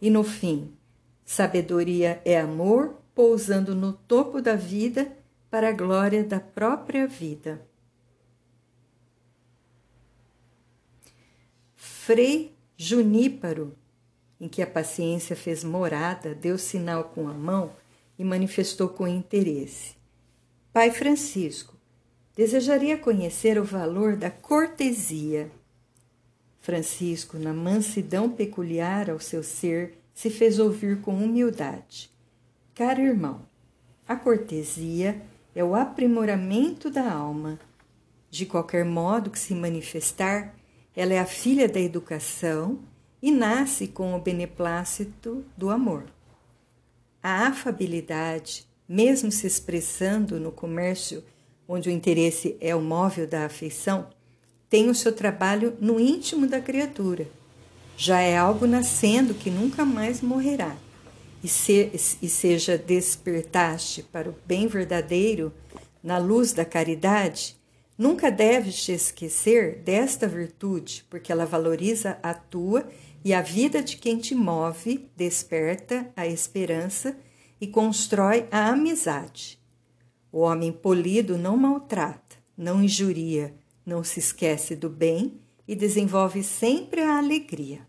E 0.00 0.10
no 0.10 0.22
fim, 0.22 0.72
sabedoria 1.24 2.20
é 2.24 2.38
amor 2.38 3.00
pousando 3.14 3.74
no 3.74 3.92
topo 3.92 4.42
da 4.42 4.54
vida 4.54 5.10
para 5.50 5.70
a 5.70 5.72
glória 5.72 6.22
da 6.22 6.38
própria 6.38 7.06
vida. 7.06 7.69
Frei 12.12 12.56
Juníparo, 12.76 13.72
em 14.40 14.48
que 14.48 14.60
a 14.60 14.66
paciência 14.66 15.36
fez 15.36 15.62
morada, 15.62 16.34
deu 16.34 16.58
sinal 16.58 17.04
com 17.04 17.28
a 17.28 17.32
mão 17.32 17.72
e 18.18 18.24
manifestou 18.24 18.88
com 18.88 19.06
interesse. 19.06 19.94
Pai 20.72 20.90
Francisco, 20.90 21.76
desejaria 22.34 22.98
conhecer 22.98 23.60
o 23.60 23.64
valor 23.64 24.16
da 24.16 24.28
cortesia. 24.28 25.52
Francisco, 26.60 27.38
na 27.38 27.54
mansidão 27.54 28.28
peculiar 28.28 29.08
ao 29.08 29.20
seu 29.20 29.44
ser, 29.44 29.96
se 30.12 30.30
fez 30.30 30.58
ouvir 30.58 31.00
com 31.02 31.14
humildade. 31.14 32.10
Caro 32.74 33.02
irmão, 33.02 33.42
a 34.08 34.16
cortesia 34.16 35.22
é 35.54 35.62
o 35.62 35.76
aprimoramento 35.76 36.90
da 36.90 37.08
alma. 37.08 37.56
De 38.28 38.46
qualquer 38.46 38.84
modo 38.84 39.30
que 39.30 39.38
se 39.38 39.54
manifestar, 39.54 40.56
ela 41.00 41.14
é 41.14 41.18
a 41.18 41.24
filha 41.24 41.66
da 41.66 41.80
educação 41.80 42.78
e 43.22 43.30
nasce 43.30 43.88
com 43.88 44.14
o 44.14 44.20
beneplácito 44.20 45.42
do 45.56 45.70
amor. 45.70 46.04
A 47.22 47.46
afabilidade, 47.46 48.66
mesmo 48.86 49.32
se 49.32 49.46
expressando 49.46 50.38
no 50.38 50.52
comércio 50.52 51.24
onde 51.66 51.88
o 51.88 51.92
interesse 51.92 52.54
é 52.60 52.76
o 52.76 52.82
móvel 52.82 53.26
da 53.26 53.46
afeição, 53.46 54.08
tem 54.68 54.90
o 54.90 54.94
seu 54.94 55.10
trabalho 55.10 55.74
no 55.80 55.98
íntimo 55.98 56.46
da 56.46 56.60
criatura. 56.60 57.26
Já 57.96 58.20
é 58.20 58.36
algo 58.36 58.66
nascendo 58.66 59.32
que 59.32 59.50
nunca 59.50 59.86
mais 59.86 60.20
morrerá 60.20 60.76
e, 61.42 61.48
se, 61.48 61.90
e 62.20 62.28
seja 62.28 62.76
despertaste 62.76 64.02
para 64.02 64.28
o 64.28 64.34
bem 64.44 64.66
verdadeiro 64.66 65.50
na 66.02 66.18
luz 66.18 66.52
da 66.52 66.66
caridade, 66.66 67.56
nunca 68.00 68.30
deves 68.30 68.82
te 68.82 68.92
esquecer 68.92 69.80
desta 69.80 70.26
virtude, 70.26 71.04
porque 71.10 71.30
ela 71.30 71.44
valoriza 71.44 72.18
a 72.22 72.32
tua 72.32 72.88
e 73.22 73.34
a 73.34 73.42
vida 73.42 73.82
de 73.82 73.98
quem 73.98 74.16
te 74.16 74.34
move, 74.34 75.10
desperta 75.14 76.10
a 76.16 76.26
esperança 76.26 77.14
e 77.60 77.66
constrói 77.66 78.46
a 78.50 78.70
amizade. 78.70 79.60
O 80.32 80.38
homem 80.38 80.72
polido 80.72 81.36
não 81.36 81.58
maltrata, 81.58 82.36
não 82.56 82.82
injuria, 82.82 83.54
não 83.84 84.02
se 84.02 84.18
esquece 84.18 84.74
do 84.74 84.88
bem 84.88 85.38
e 85.68 85.76
desenvolve 85.76 86.42
sempre 86.42 87.02
a 87.02 87.18
alegria. 87.18 87.86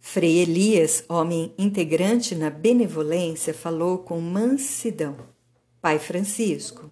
Frei 0.00 0.38
Elias, 0.38 1.04
homem 1.08 1.54
integrante 1.56 2.34
na 2.34 2.50
benevolência, 2.50 3.54
falou 3.54 3.98
com 3.98 4.20
mansidão. 4.20 5.16
Pai 5.80 6.00
Francisco, 6.00 6.90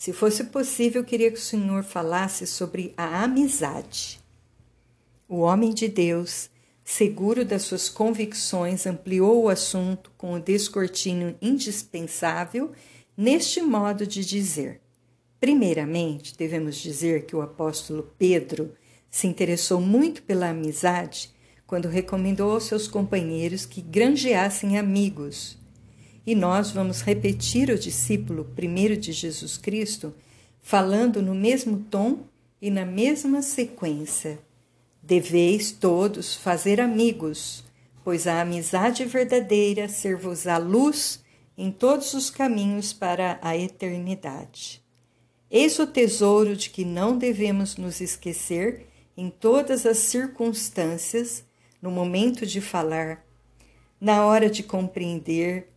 se 0.00 0.14
fosse 0.14 0.44
possível, 0.44 1.04
queria 1.04 1.30
que 1.30 1.36
o 1.36 1.42
senhor 1.42 1.84
falasse 1.84 2.46
sobre 2.46 2.94
a 2.96 3.22
amizade. 3.22 4.18
O 5.28 5.40
homem 5.40 5.74
de 5.74 5.88
Deus, 5.88 6.48
seguro 6.82 7.44
das 7.44 7.64
suas 7.64 7.90
convicções, 7.90 8.86
ampliou 8.86 9.42
o 9.42 9.50
assunto 9.50 10.10
com 10.16 10.32
o 10.32 10.40
descortínio 10.40 11.36
indispensável 11.42 12.72
neste 13.14 13.60
modo 13.60 14.06
de 14.06 14.24
dizer. 14.24 14.80
Primeiramente, 15.38 16.34
devemos 16.34 16.76
dizer 16.76 17.26
que 17.26 17.36
o 17.36 17.42
apóstolo 17.42 18.10
Pedro 18.16 18.72
se 19.10 19.26
interessou 19.26 19.82
muito 19.82 20.22
pela 20.22 20.48
amizade 20.48 21.30
quando 21.66 21.88
recomendou 21.90 22.52
aos 22.52 22.64
seus 22.64 22.88
companheiros 22.88 23.66
que 23.66 23.82
granjeassem 23.82 24.78
amigos. 24.78 25.59
E 26.26 26.34
nós 26.34 26.70
vamos 26.70 27.00
repetir 27.00 27.70
o 27.70 27.78
discípulo 27.78 28.44
primeiro 28.44 28.96
de 28.96 29.12
Jesus 29.12 29.56
Cristo, 29.56 30.14
falando 30.60 31.22
no 31.22 31.34
mesmo 31.34 31.84
tom 31.90 32.20
e 32.60 32.70
na 32.70 32.84
mesma 32.84 33.42
sequência. 33.42 34.38
Deveis 35.02 35.72
todos 35.72 36.34
fazer 36.34 36.80
amigos, 36.80 37.64
pois 38.04 38.26
a 38.26 38.40
amizade 38.40 39.04
verdadeira 39.04 39.88
ser-vos-á 39.88 40.58
luz 40.58 41.22
em 41.56 41.70
todos 41.70 42.14
os 42.14 42.30
caminhos 42.30 42.92
para 42.92 43.38
a 43.42 43.56
eternidade. 43.56 44.82
Eis 45.50 45.78
o 45.78 45.86
tesouro 45.86 46.56
de 46.56 46.70
que 46.70 46.84
não 46.84 47.18
devemos 47.18 47.76
nos 47.76 48.00
esquecer 48.00 48.86
em 49.16 49.28
todas 49.28 49.84
as 49.84 49.98
circunstâncias 49.98 51.44
no 51.82 51.90
momento 51.90 52.46
de 52.46 52.60
falar, 52.60 53.26
na 54.00 54.24
hora 54.24 54.48
de 54.48 54.62
compreender, 54.62 55.69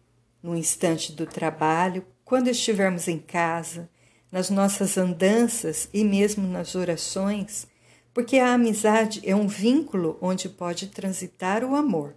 no 0.43 0.57
instante 0.57 1.13
do 1.13 1.25
trabalho, 1.25 2.05
quando 2.25 2.49
estivermos 2.49 3.07
em 3.07 3.17
casa, 3.17 3.89
nas 4.29 4.49
nossas 4.49 4.97
andanças 4.97 5.87
e 5.93 6.03
mesmo 6.03 6.45
nas 6.45 6.75
orações, 6.75 7.65
porque 8.13 8.37
a 8.37 8.53
amizade 8.53 9.21
é 9.23 9.33
um 9.33 9.47
vínculo 9.47 10.17
onde 10.21 10.49
pode 10.49 10.87
transitar 10.87 11.63
o 11.63 11.75
amor. 11.75 12.13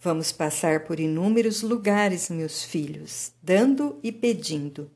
Vamos 0.00 0.32
passar 0.32 0.84
por 0.84 0.98
inúmeros 0.98 1.62
lugares, 1.62 2.30
meus 2.30 2.64
filhos, 2.64 3.32
dando 3.42 3.98
e 4.02 4.10
pedindo. 4.10 4.90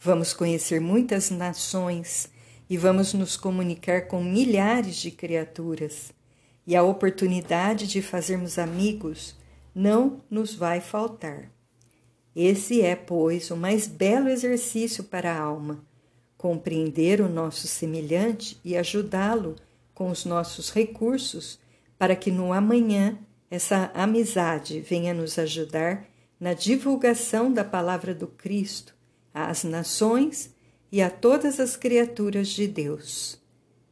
Vamos 0.00 0.34
conhecer 0.34 0.80
muitas 0.80 1.30
nações 1.30 2.28
e 2.68 2.76
vamos 2.76 3.14
nos 3.14 3.36
comunicar 3.36 4.08
com 4.08 4.24
milhares 4.24 4.96
de 4.96 5.10
criaturas 5.10 6.12
e 6.66 6.74
a 6.74 6.82
oportunidade 6.82 7.86
de 7.86 8.00
fazermos 8.00 8.58
amigos 8.58 9.36
não 9.74 10.22
nos 10.30 10.54
vai 10.54 10.80
faltar. 10.80 11.51
Esse 12.34 12.80
é, 12.80 12.96
pois, 12.96 13.50
o 13.50 13.56
mais 13.56 13.86
belo 13.86 14.28
exercício 14.28 15.04
para 15.04 15.32
a 15.32 15.40
alma: 15.40 15.84
compreender 16.36 17.20
o 17.20 17.28
nosso 17.28 17.66
semelhante 17.66 18.58
e 18.64 18.76
ajudá-lo 18.76 19.56
com 19.94 20.10
os 20.10 20.24
nossos 20.24 20.70
recursos, 20.70 21.58
para 21.98 22.16
que 22.16 22.30
no 22.30 22.52
amanhã 22.52 23.18
essa 23.50 23.90
amizade 23.94 24.80
venha 24.80 25.12
nos 25.12 25.38
ajudar 25.38 26.06
na 26.40 26.54
divulgação 26.54 27.52
da 27.52 27.62
palavra 27.62 28.14
do 28.14 28.26
Cristo 28.26 28.94
às 29.32 29.62
nações 29.62 30.50
e 30.90 31.00
a 31.00 31.10
todas 31.10 31.60
as 31.60 31.76
criaturas 31.76 32.48
de 32.48 32.66
Deus. 32.66 33.40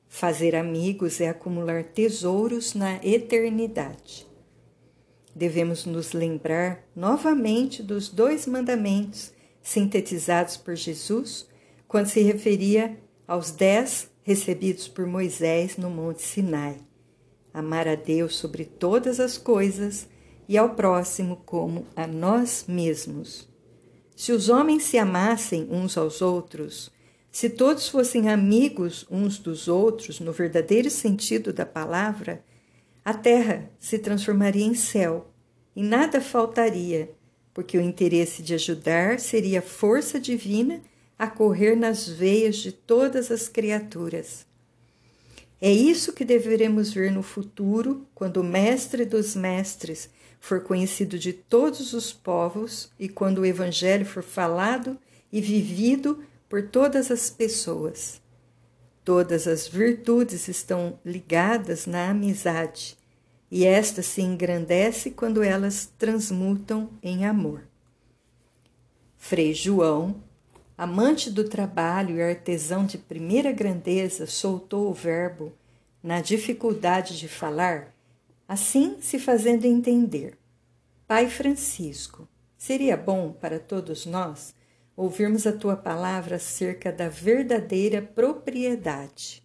Fazer 0.08 0.56
amigos 0.56 1.20
é 1.20 1.28
acumular 1.28 1.84
tesouros 1.84 2.74
na 2.74 2.96
eternidade. 3.04 4.29
Devemos 5.34 5.86
nos 5.86 6.12
lembrar 6.12 6.84
novamente 6.94 7.82
dos 7.82 8.08
dois 8.08 8.46
mandamentos 8.46 9.32
sintetizados 9.62 10.56
por 10.56 10.74
Jesus 10.74 11.46
quando 11.86 12.06
se 12.06 12.20
referia 12.22 12.98
aos 13.26 13.50
dez 13.50 14.10
recebidos 14.22 14.88
por 14.88 15.06
Moisés 15.06 15.76
no 15.76 15.90
Monte 15.90 16.22
Sinai: 16.22 16.78
amar 17.54 17.86
a 17.86 17.94
Deus 17.94 18.36
sobre 18.36 18.64
todas 18.64 19.20
as 19.20 19.38
coisas 19.38 20.08
e 20.48 20.58
ao 20.58 20.74
próximo 20.74 21.36
como 21.46 21.86
a 21.94 22.06
nós 22.06 22.64
mesmos. 22.66 23.48
Se 24.16 24.32
os 24.32 24.48
homens 24.48 24.82
se 24.82 24.98
amassem 24.98 25.68
uns 25.70 25.96
aos 25.96 26.20
outros, 26.20 26.90
se 27.30 27.48
todos 27.48 27.88
fossem 27.88 28.28
amigos 28.28 29.06
uns 29.08 29.38
dos 29.38 29.68
outros, 29.68 30.18
no 30.18 30.32
verdadeiro 30.32 30.90
sentido 30.90 31.52
da 31.52 31.64
palavra, 31.64 32.44
a 33.04 33.14
terra 33.14 33.70
se 33.78 33.98
transformaria 33.98 34.64
em 34.64 34.74
céu 34.74 35.30
e 35.74 35.82
nada 35.82 36.20
faltaria, 36.20 37.10
porque 37.54 37.78
o 37.78 37.80
interesse 37.80 38.42
de 38.42 38.54
ajudar 38.54 39.18
seria 39.18 39.62
força 39.62 40.20
divina 40.20 40.80
a 41.18 41.26
correr 41.26 41.76
nas 41.76 42.08
veias 42.08 42.56
de 42.56 42.72
todas 42.72 43.30
as 43.30 43.48
criaturas. 43.48 44.46
É 45.60 45.70
isso 45.70 46.14
que 46.14 46.24
deveremos 46.24 46.92
ver 46.92 47.12
no 47.12 47.22
futuro, 47.22 48.06
quando 48.14 48.38
o 48.38 48.44
Mestre 48.44 49.04
dos 49.04 49.36
Mestres 49.36 50.08
for 50.40 50.62
conhecido 50.62 51.18
de 51.18 51.34
todos 51.34 51.92
os 51.92 52.12
povos 52.12 52.90
e 52.98 53.08
quando 53.08 53.38
o 53.38 53.46
Evangelho 53.46 54.06
for 54.06 54.22
falado 54.22 54.98
e 55.30 55.40
vivido 55.40 56.24
por 56.48 56.62
todas 56.68 57.10
as 57.10 57.28
pessoas. 57.28 58.20
Todas 59.10 59.48
as 59.48 59.66
virtudes 59.66 60.46
estão 60.46 60.96
ligadas 61.04 61.84
na 61.84 62.10
amizade, 62.10 62.96
e 63.50 63.66
esta 63.66 64.02
se 64.02 64.22
engrandece 64.22 65.10
quando 65.10 65.42
elas 65.42 65.92
transmutam 65.98 66.88
em 67.02 67.26
amor. 67.26 67.64
Frei 69.16 69.52
João, 69.52 70.22
amante 70.78 71.28
do 71.28 71.42
trabalho 71.42 72.18
e 72.18 72.22
artesão 72.22 72.86
de 72.86 72.98
primeira 72.98 73.50
grandeza, 73.50 74.28
soltou 74.28 74.88
o 74.88 74.94
verbo 74.94 75.52
na 76.00 76.20
dificuldade 76.20 77.18
de 77.18 77.26
falar, 77.26 77.92
assim 78.46 78.98
se 79.00 79.18
fazendo 79.18 79.64
entender. 79.64 80.38
Pai 81.08 81.28
Francisco, 81.28 82.28
seria 82.56 82.96
bom 82.96 83.32
para 83.32 83.58
todos 83.58 84.06
nós 84.06 84.54
ouvirmos 85.00 85.46
a 85.46 85.52
tua 85.52 85.76
palavra 85.76 86.36
acerca 86.36 86.92
da 86.92 87.08
verdadeira 87.08 88.02
propriedade. 88.02 89.42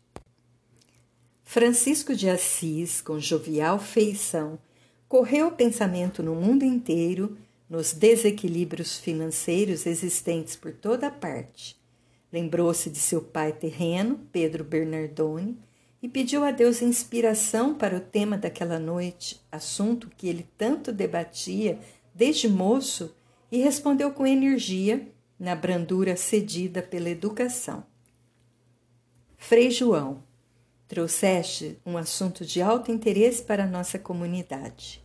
Francisco 1.46 2.14
de 2.14 2.30
Assis, 2.30 3.00
com 3.00 3.18
jovial 3.22 3.80
feição, 3.80 4.60
correu 5.08 5.48
o 5.48 5.52
pensamento 5.52 6.22
no 6.22 6.36
mundo 6.36 6.66
inteiro 6.66 7.38
nos 7.70 7.94
desequilíbrios 7.94 9.00
financeiros 9.00 9.86
existentes 9.86 10.58
por 10.58 10.74
toda 10.74 11.10
parte. 11.10 11.80
Lembrou-se 12.34 12.90
de 12.90 13.00
seu 13.00 13.22
pai 13.22 13.54
terreno, 13.54 14.20
Pedro 14.34 14.62
Bernardone, 14.62 15.58
e 16.04 16.10
pediu 16.10 16.44
a 16.44 16.52
Deus 16.52 16.82
inspiração 16.82 17.74
para 17.74 17.96
o 17.96 18.02
tema 18.02 18.38
daquela 18.38 18.78
noite, 18.78 19.40
assunto 19.50 20.12
que 20.18 20.28
ele 20.28 20.46
tanto 20.58 20.92
debatia 20.92 21.80
desde 22.14 22.50
moço, 22.50 23.16
e 23.50 23.60
respondeu 23.60 24.12
com 24.12 24.28
energia, 24.28 25.15
na 25.40 25.56
brandura 25.56 26.16
cedida 26.16 26.82
pela 26.82 27.10
educação. 27.10 27.86
Frei 29.38 29.70
João, 29.70 30.24
trouxeste 30.88 31.78
um 31.86 31.98
assunto 31.98 32.46
de 32.46 32.62
alto 32.62 32.92
interesse 32.92 33.44
para 33.44 33.66
nossa 33.66 34.00
comunidade. 34.00 35.04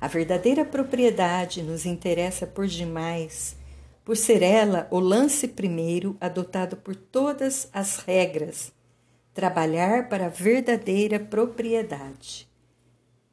A 0.00 0.08
verdadeira 0.08 0.64
propriedade 0.64 1.62
nos 1.62 1.86
interessa 1.86 2.46
por 2.46 2.66
demais, 2.66 3.56
por 4.04 4.16
ser 4.16 4.42
ela 4.42 4.88
o 4.90 4.98
lance 4.98 5.46
primeiro 5.46 6.16
adotado 6.20 6.76
por 6.76 6.96
todas 6.96 7.68
as 7.72 7.98
regras, 7.98 8.72
trabalhar 9.32 10.08
para 10.08 10.26
a 10.26 10.28
verdadeira 10.28 11.20
propriedade. 11.20 12.48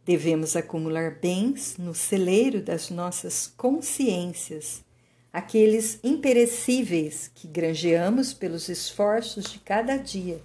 Devemos 0.05 0.55
acumular 0.55 1.19
bens 1.19 1.75
no 1.77 1.93
celeiro 1.93 2.61
das 2.61 2.89
nossas 2.89 3.47
consciências, 3.57 4.83
aqueles 5.31 5.99
imperecíveis 6.03 7.29
que 7.33 7.47
granjeamos 7.47 8.33
pelos 8.33 8.67
esforços 8.67 9.51
de 9.51 9.59
cada 9.59 9.95
dia, 9.97 10.41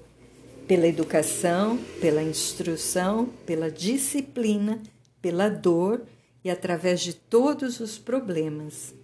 pela 0.69 0.87
educação, 0.87 1.79
pela 2.01 2.23
instrução, 2.23 3.27
pela 3.47 3.71
disciplina, 3.71 4.83
pela 5.21 5.49
dor 5.49 6.03
e 6.45 6.51
através 6.51 7.01
de 7.01 7.15
todos 7.15 7.81
os 7.81 7.99
problemas. 7.99 8.95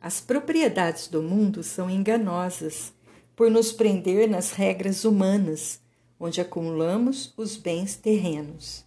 As 0.00 0.20
propriedades 0.20 1.08
do 1.08 1.22
mundo 1.22 1.62
são 1.62 1.90
enganosas 1.90 2.92
por 3.34 3.50
nos 3.50 3.72
prender 3.72 4.28
nas 4.28 4.52
regras 4.52 5.04
humanas, 5.04 5.80
onde 6.20 6.40
acumulamos 6.40 7.32
os 7.36 7.56
bens 7.56 7.96
terrenos. 7.96 8.84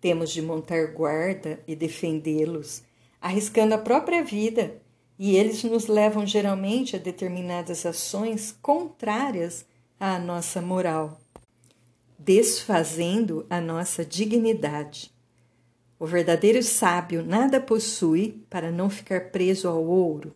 Temos 0.00 0.30
de 0.30 0.40
montar 0.40 0.92
guarda 0.92 1.60
e 1.66 1.74
defendê-los, 1.74 2.82
arriscando 3.20 3.74
a 3.74 3.78
própria 3.78 4.22
vida, 4.22 4.80
e 5.18 5.36
eles 5.36 5.62
nos 5.64 5.86
levam 5.86 6.26
geralmente 6.26 6.96
a 6.96 6.98
determinadas 6.98 7.86
ações 7.86 8.56
contrárias 8.60 9.64
à 9.98 10.18
nossa 10.18 10.60
moral, 10.60 11.18
desfazendo 12.18 13.46
a 13.48 13.60
nossa 13.60 14.04
dignidade. 14.04 15.10
O 15.98 16.04
verdadeiro 16.04 16.62
sábio 16.62 17.24
nada 17.24 17.58
possui 17.58 18.44
para 18.50 18.70
não 18.70 18.90
ficar 18.90 19.30
preso 19.30 19.66
ao 19.66 19.82
ouro. 19.82 20.34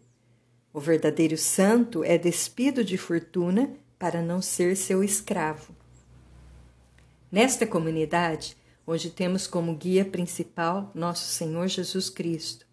O 0.72 0.80
verdadeiro 0.80 1.36
santo 1.36 2.02
é 2.02 2.16
despido 2.16 2.82
de 2.82 2.96
fortuna 2.96 3.70
para 3.98 4.22
não 4.22 4.40
ser 4.40 4.76
seu 4.76 5.04
escravo. 5.04 5.74
Nesta 7.30 7.66
comunidade, 7.66 8.56
onde 8.86 9.10
temos 9.10 9.46
como 9.46 9.76
guia 9.76 10.04
principal 10.04 10.90
nosso 10.94 11.26
Senhor 11.26 11.68
Jesus 11.68 12.08
Cristo, 12.08 12.66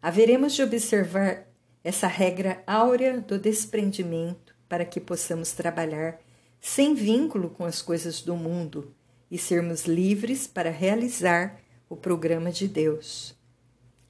haveremos 0.00 0.54
de 0.54 0.62
observar 0.62 1.47
essa 1.88 2.06
regra 2.06 2.62
áurea 2.66 3.18
do 3.18 3.38
desprendimento 3.38 4.54
para 4.68 4.84
que 4.84 5.00
possamos 5.00 5.52
trabalhar 5.52 6.20
sem 6.60 6.92
vínculo 6.92 7.48
com 7.48 7.64
as 7.64 7.80
coisas 7.80 8.20
do 8.20 8.36
mundo 8.36 8.94
e 9.30 9.38
sermos 9.38 9.86
livres 9.86 10.46
para 10.46 10.68
realizar 10.68 11.58
o 11.88 11.96
programa 11.96 12.52
de 12.52 12.68
Deus. 12.68 13.34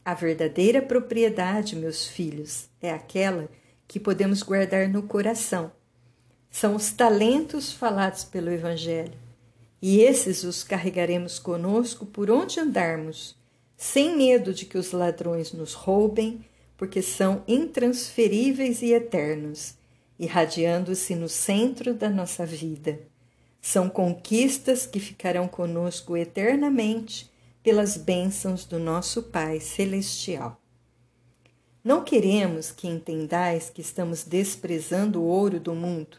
A 0.05 0.13
verdadeira 0.13 0.83
propriedade, 0.83 1.77
meus 1.77 2.05
filhos, 2.05 2.69
é 2.83 2.91
aquela 2.91 3.49
que 3.87 4.01
podemos 4.01 4.43
guardar 4.43 4.89
no 4.89 5.05
coração. 5.05 5.71
São 6.51 6.75
os 6.75 6.91
talentos 6.91 7.73
falados 7.73 8.25
pelo 8.25 8.51
Evangelho, 8.51 9.17
e 9.81 10.01
esses 10.01 10.43
os 10.43 10.65
carregaremos 10.65 11.39
conosco 11.39 12.05
por 12.05 12.29
onde 12.29 12.59
andarmos, 12.59 13.37
sem 13.77 14.17
medo 14.17 14.53
de 14.53 14.67
que 14.67 14.77
os 14.77 14.91
ladrões 14.91 15.53
nos 15.53 15.75
roubem, 15.75 16.45
porque 16.79 17.03
são 17.03 17.43
intransferíveis 17.49 18.83
e 18.83 18.93
eternos, 18.93 19.75
irradiando-se 20.17 21.17
no 21.17 21.29
centro 21.29 21.93
da 21.93 22.09
nossa 22.09 22.47
vida. 22.47 23.01
São 23.61 23.91
conquistas 23.91 24.87
que 24.87 25.01
ficarão 25.01 25.49
conosco 25.49 26.17
eternamente 26.17 27.31
pelas 27.65 27.97
bênçãos 27.97 28.65
do 28.65 28.79
nosso 28.79 29.25
Pai 29.25 29.59
Celestial. 29.59 30.59
Não 31.83 32.05
queremos 32.05 32.71
que 32.71 32.87
entendais 32.87 33.69
que 33.69 33.81
estamos 33.81 34.23
desprezando 34.23 35.21
o 35.21 35.27
ouro 35.27 35.59
do 35.59 35.75
mundo, 35.75 36.19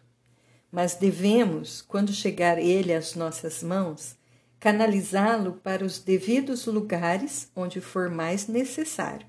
mas 0.69 0.95
devemos, 0.95 1.81
quando 1.81 2.11
chegar 2.11 2.59
ele 2.59 2.93
às 2.93 3.15
nossas 3.15 3.63
mãos, 3.63 4.17
canalizá-lo 4.59 5.53
para 5.53 5.85
os 5.85 5.99
devidos 5.99 6.65
lugares 6.65 7.49
onde 7.55 7.79
for 7.79 8.09
mais 8.09 8.47
necessário. 8.47 9.28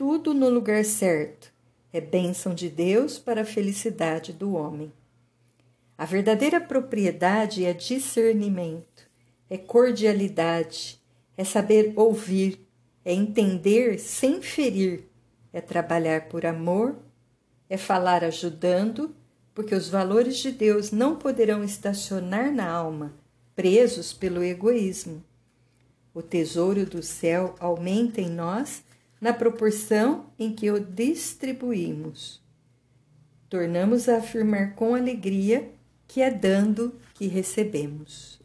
Tudo 0.00 0.32
no 0.32 0.48
lugar 0.48 0.82
certo 0.82 1.52
é 1.92 2.00
bênção 2.00 2.54
de 2.54 2.70
Deus 2.70 3.18
para 3.18 3.42
a 3.42 3.44
felicidade 3.44 4.32
do 4.32 4.54
homem. 4.54 4.90
A 5.98 6.06
verdadeira 6.06 6.58
propriedade 6.58 7.66
é 7.66 7.74
discernimento, 7.74 9.06
é 9.50 9.58
cordialidade, 9.58 10.98
é 11.36 11.44
saber 11.44 11.92
ouvir, 11.96 12.66
é 13.04 13.12
entender 13.12 13.98
sem 13.98 14.40
ferir, 14.40 15.04
é 15.52 15.60
trabalhar 15.60 16.30
por 16.30 16.46
amor, 16.46 16.96
é 17.68 17.76
falar 17.76 18.24
ajudando, 18.24 19.14
porque 19.54 19.74
os 19.74 19.90
valores 19.90 20.38
de 20.38 20.50
Deus 20.50 20.90
não 20.90 21.16
poderão 21.16 21.62
estacionar 21.62 22.50
na 22.50 22.66
alma, 22.66 23.12
presos 23.54 24.14
pelo 24.14 24.42
egoísmo. 24.42 25.22
O 26.14 26.22
tesouro 26.22 26.86
do 26.86 27.02
céu 27.02 27.54
aumenta 27.60 28.22
em 28.22 28.30
nós 28.30 28.82
na 29.20 29.32
proporção 29.32 30.26
em 30.38 30.52
que 30.52 30.70
o 30.70 30.80
distribuímos. 30.80 32.40
Tornamos 33.48 34.08
a 34.08 34.18
afirmar 34.18 34.74
com 34.74 34.94
alegria 34.94 35.72
que 36.06 36.22
é 36.22 36.30
dando 36.30 36.94
que 37.14 37.26
recebemos. 37.26 38.40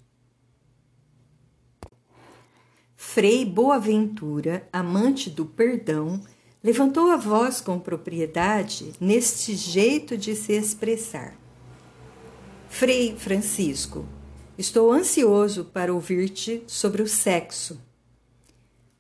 Frei 2.96 3.46
Boaventura, 3.46 4.68
amante 4.74 5.30
do 5.30 5.46
perdão, 5.46 6.22
levantou 6.62 7.12
a 7.12 7.16
voz 7.16 7.62
com 7.62 7.80
propriedade 7.80 8.94
neste 9.00 9.56
jeito 9.56 10.18
de 10.18 10.36
se 10.36 10.54
expressar. 10.54 11.40
Frei 12.68 13.16
Francisco, 13.16 14.06
estou 14.58 14.92
ansioso 14.92 15.66
para 15.66 15.94
ouvir-te 15.94 16.64
sobre 16.68 17.02
o 17.02 17.08
sexo. 17.08 17.80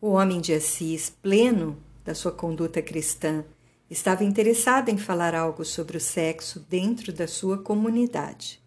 O 0.08 0.10
homem 0.10 0.40
de 0.40 0.54
Assis, 0.54 1.10
pleno 1.10 1.82
da 2.04 2.14
sua 2.14 2.32
conduta 2.32 2.80
cristã, 2.80 3.44
estava 3.90 4.24
interessado 4.24 4.90
em 4.90 5.00
falar 5.00 5.34
algo 5.34 5.66
sobre 5.66 5.98
o 5.98 6.00
sexo 6.00 6.64
dentro 6.70 7.12
da 7.12 7.28
sua 7.28 7.58
comunidade. 7.58 8.62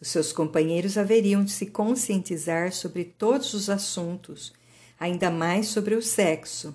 Os 0.00 0.08
seus 0.08 0.32
companheiros 0.32 0.96
haveriam 0.96 1.44
de 1.44 1.50
se 1.50 1.66
conscientizar 1.66 2.72
sobre 2.72 3.04
todos 3.04 3.52
os 3.52 3.68
assuntos 3.68 4.54
ainda 4.98 5.30
mais 5.30 5.68
sobre 5.68 5.94
o 5.94 6.00
sexo, 6.00 6.74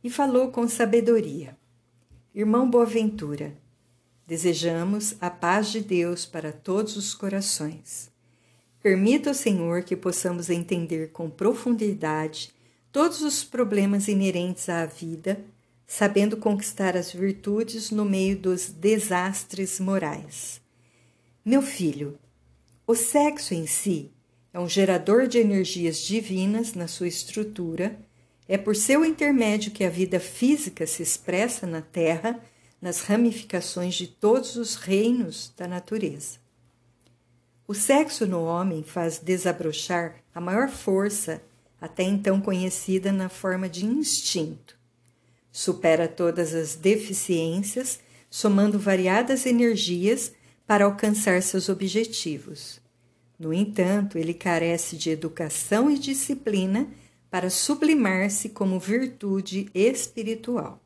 e 0.00 0.08
falou 0.08 0.52
com 0.52 0.68
sabedoria. 0.68 1.58
Irmão 2.32 2.70
Boaventura, 2.70 3.52
desejamos 4.28 5.16
a 5.20 5.28
paz 5.28 5.72
de 5.72 5.80
Deus 5.80 6.24
para 6.24 6.52
todos 6.52 6.96
os 6.96 7.14
corações. 7.14 8.12
Permita 8.80 9.32
o 9.32 9.34
Senhor 9.34 9.82
que 9.82 9.96
possamos 9.96 10.50
entender 10.50 11.10
com 11.10 11.28
profundidade 11.28 12.59
todos 12.92 13.22
os 13.22 13.44
problemas 13.44 14.08
inerentes 14.08 14.68
à 14.68 14.84
vida, 14.86 15.40
sabendo 15.86 16.36
conquistar 16.36 16.96
as 16.96 17.12
virtudes 17.12 17.90
no 17.90 18.04
meio 18.04 18.36
dos 18.36 18.68
desastres 18.68 19.80
morais. 19.80 20.60
Meu 21.44 21.62
filho, 21.62 22.18
o 22.86 22.94
sexo 22.94 23.54
em 23.54 23.66
si 23.66 24.10
é 24.52 24.58
um 24.58 24.68
gerador 24.68 25.26
de 25.26 25.38
energias 25.38 25.98
divinas 25.98 26.74
na 26.74 26.88
sua 26.88 27.08
estrutura, 27.08 27.98
é 28.48 28.58
por 28.58 28.74
seu 28.74 29.04
intermédio 29.04 29.70
que 29.70 29.84
a 29.84 29.90
vida 29.90 30.18
física 30.18 30.86
se 30.86 31.02
expressa 31.02 31.66
na 31.66 31.80
Terra 31.80 32.40
nas 32.82 33.02
ramificações 33.02 33.94
de 33.94 34.08
todos 34.08 34.56
os 34.56 34.74
reinos 34.74 35.52
da 35.56 35.68
natureza. 35.68 36.38
O 37.68 37.74
sexo 37.74 38.26
no 38.26 38.42
homem 38.42 38.82
faz 38.82 39.18
desabrochar 39.18 40.16
a 40.34 40.40
maior 40.40 40.68
força 40.68 41.40
até 41.80 42.02
então 42.02 42.40
conhecida 42.40 43.10
na 43.10 43.28
forma 43.28 43.68
de 43.68 43.84
instinto. 43.84 44.78
supera 45.52 46.06
todas 46.06 46.54
as 46.54 46.76
deficiências, 46.76 47.98
somando 48.30 48.78
variadas 48.78 49.46
energias 49.46 50.32
para 50.64 50.84
alcançar 50.84 51.42
seus 51.42 51.68
objetivos. 51.68 52.80
No 53.36 53.52
entanto, 53.52 54.16
ele 54.16 54.32
carece 54.32 54.96
de 54.96 55.10
educação 55.10 55.90
e 55.90 55.98
disciplina 55.98 56.86
para 57.28 57.50
sublimar-se 57.50 58.50
como 58.50 58.78
virtude 58.78 59.68
espiritual. 59.74 60.80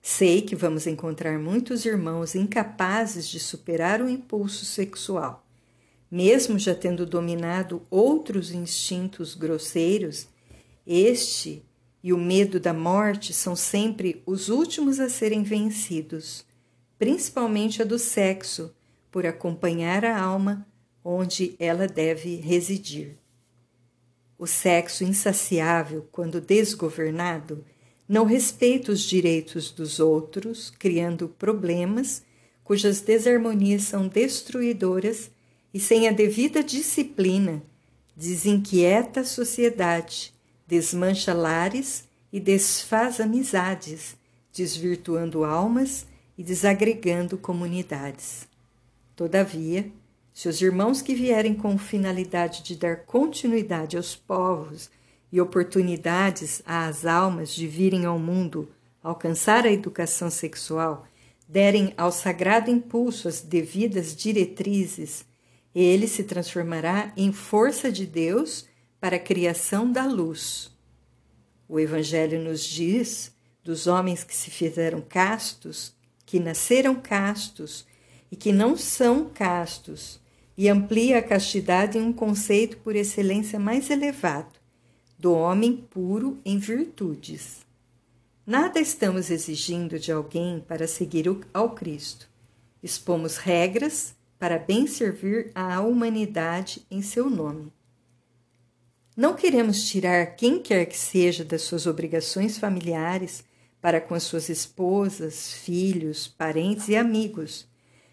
Sei 0.00 0.42
que 0.42 0.56
vamos 0.56 0.86
encontrar 0.86 1.38
muitos 1.38 1.84
irmãos 1.84 2.34
incapazes 2.34 3.28
de 3.28 3.38
superar 3.38 4.00
o 4.00 4.08
impulso 4.08 4.64
sexual, 4.64 5.46
mesmo 6.10 6.58
já 6.58 6.74
tendo 6.74 7.04
dominado 7.04 7.82
outros 7.90 8.50
instintos 8.50 9.34
grosseiros. 9.34 10.28
Este 10.86 11.62
e 12.02 12.12
o 12.12 12.18
medo 12.18 12.58
da 12.58 12.72
morte 12.72 13.32
são 13.32 13.54
sempre 13.54 14.22
os 14.24 14.48
últimos 14.48 15.00
a 15.00 15.08
serem 15.08 15.42
vencidos, 15.42 16.44
principalmente 16.98 17.82
a 17.82 17.84
do 17.84 17.98
sexo, 17.98 18.74
por 19.10 19.26
acompanhar 19.26 20.04
a 20.04 20.18
alma 20.18 20.66
onde 21.04 21.54
ela 21.58 21.86
deve 21.86 22.36
residir. 22.36 23.16
O 24.38 24.46
sexo 24.46 25.02
insaciável, 25.02 26.06
quando 26.12 26.40
desgovernado, 26.40 27.64
não 28.08 28.24
respeita 28.24 28.92
os 28.92 29.00
direitos 29.00 29.70
dos 29.70 30.00
outros, 30.00 30.70
criando 30.70 31.28
problemas 31.28 32.22
cujas 32.62 33.00
desarmonias 33.00 33.82
são 33.82 34.06
destruidoras 34.06 35.30
e, 35.72 35.78
sem 35.80 36.08
a 36.08 36.12
devida 36.12 36.62
disciplina, 36.62 37.62
desinquieta 38.16 39.20
a 39.20 39.24
sociedade, 39.24 40.34
desmancha 40.66 41.32
lares 41.32 42.04
e 42.32 42.40
desfaz 42.40 43.20
amizades, 43.20 44.16
desvirtuando 44.52 45.44
almas 45.44 46.06
e 46.36 46.42
desagregando 46.42 47.38
comunidades. 47.38 48.46
Todavia, 49.14 49.90
se 50.32 50.48
os 50.48 50.60
irmãos 50.62 51.02
que 51.02 51.14
vierem 51.14 51.54
com 51.54 51.76
finalidade 51.76 52.62
de 52.62 52.76
dar 52.76 52.98
continuidade 53.04 53.96
aos 53.96 54.14
povos 54.14 54.90
e 55.32 55.40
oportunidades 55.40 56.62
às 56.64 57.04
almas 57.04 57.52
de 57.52 57.66
virem 57.66 58.04
ao 58.04 58.18
mundo 58.18 58.68
alcançar 59.02 59.64
a 59.64 59.72
educação 59.72 60.30
sexual, 60.30 61.06
derem 61.48 61.92
ao 61.96 62.12
sagrado 62.12 62.70
impulso 62.70 63.26
as 63.26 63.40
devidas 63.40 64.14
diretrizes, 64.14 65.24
ele 65.80 66.08
se 66.08 66.24
transformará 66.24 67.12
em 67.16 67.32
força 67.32 67.92
de 67.92 68.06
Deus 68.06 68.66
para 69.00 69.16
a 69.16 69.20
criação 69.20 69.90
da 69.90 70.06
luz. 70.06 70.70
O 71.68 71.78
Evangelho 71.78 72.42
nos 72.42 72.64
diz 72.64 73.32
dos 73.62 73.86
homens 73.86 74.24
que 74.24 74.34
se 74.34 74.50
fizeram 74.50 75.00
castos, 75.00 75.94
que 76.24 76.40
nasceram 76.40 76.94
castos 76.94 77.86
e 78.30 78.36
que 78.36 78.52
não 78.52 78.76
são 78.76 79.28
castos, 79.28 80.20
e 80.56 80.68
amplia 80.68 81.18
a 81.18 81.22
castidade 81.22 81.96
em 81.96 82.02
um 82.02 82.12
conceito 82.12 82.78
por 82.78 82.96
excelência 82.96 83.58
mais 83.58 83.90
elevado 83.90 84.58
do 85.16 85.32
homem 85.32 85.76
puro 85.76 86.40
em 86.44 86.58
virtudes. 86.58 87.66
Nada 88.44 88.80
estamos 88.80 89.30
exigindo 89.30 89.98
de 89.98 90.10
alguém 90.10 90.58
para 90.58 90.88
seguir 90.88 91.26
ao 91.52 91.70
Cristo. 91.70 92.28
Expomos 92.82 93.36
regras 93.36 94.17
para 94.38 94.58
bem 94.58 94.86
servir 94.86 95.50
à 95.54 95.80
humanidade 95.80 96.86
em 96.90 97.02
seu 97.02 97.28
nome. 97.28 97.72
Não 99.16 99.34
queremos 99.34 99.88
tirar 99.88 100.36
quem 100.36 100.62
quer 100.62 100.86
que 100.86 100.96
seja 100.96 101.44
das 101.44 101.62
suas 101.62 101.86
obrigações 101.86 102.56
familiares 102.56 103.44
para 103.80 104.00
com 104.00 104.14
as 104.14 104.22
suas 104.22 104.48
esposas, 104.48 105.52
filhos, 105.54 106.28
parentes 106.28 106.88
e 106.88 106.96
amigos. 106.96 107.66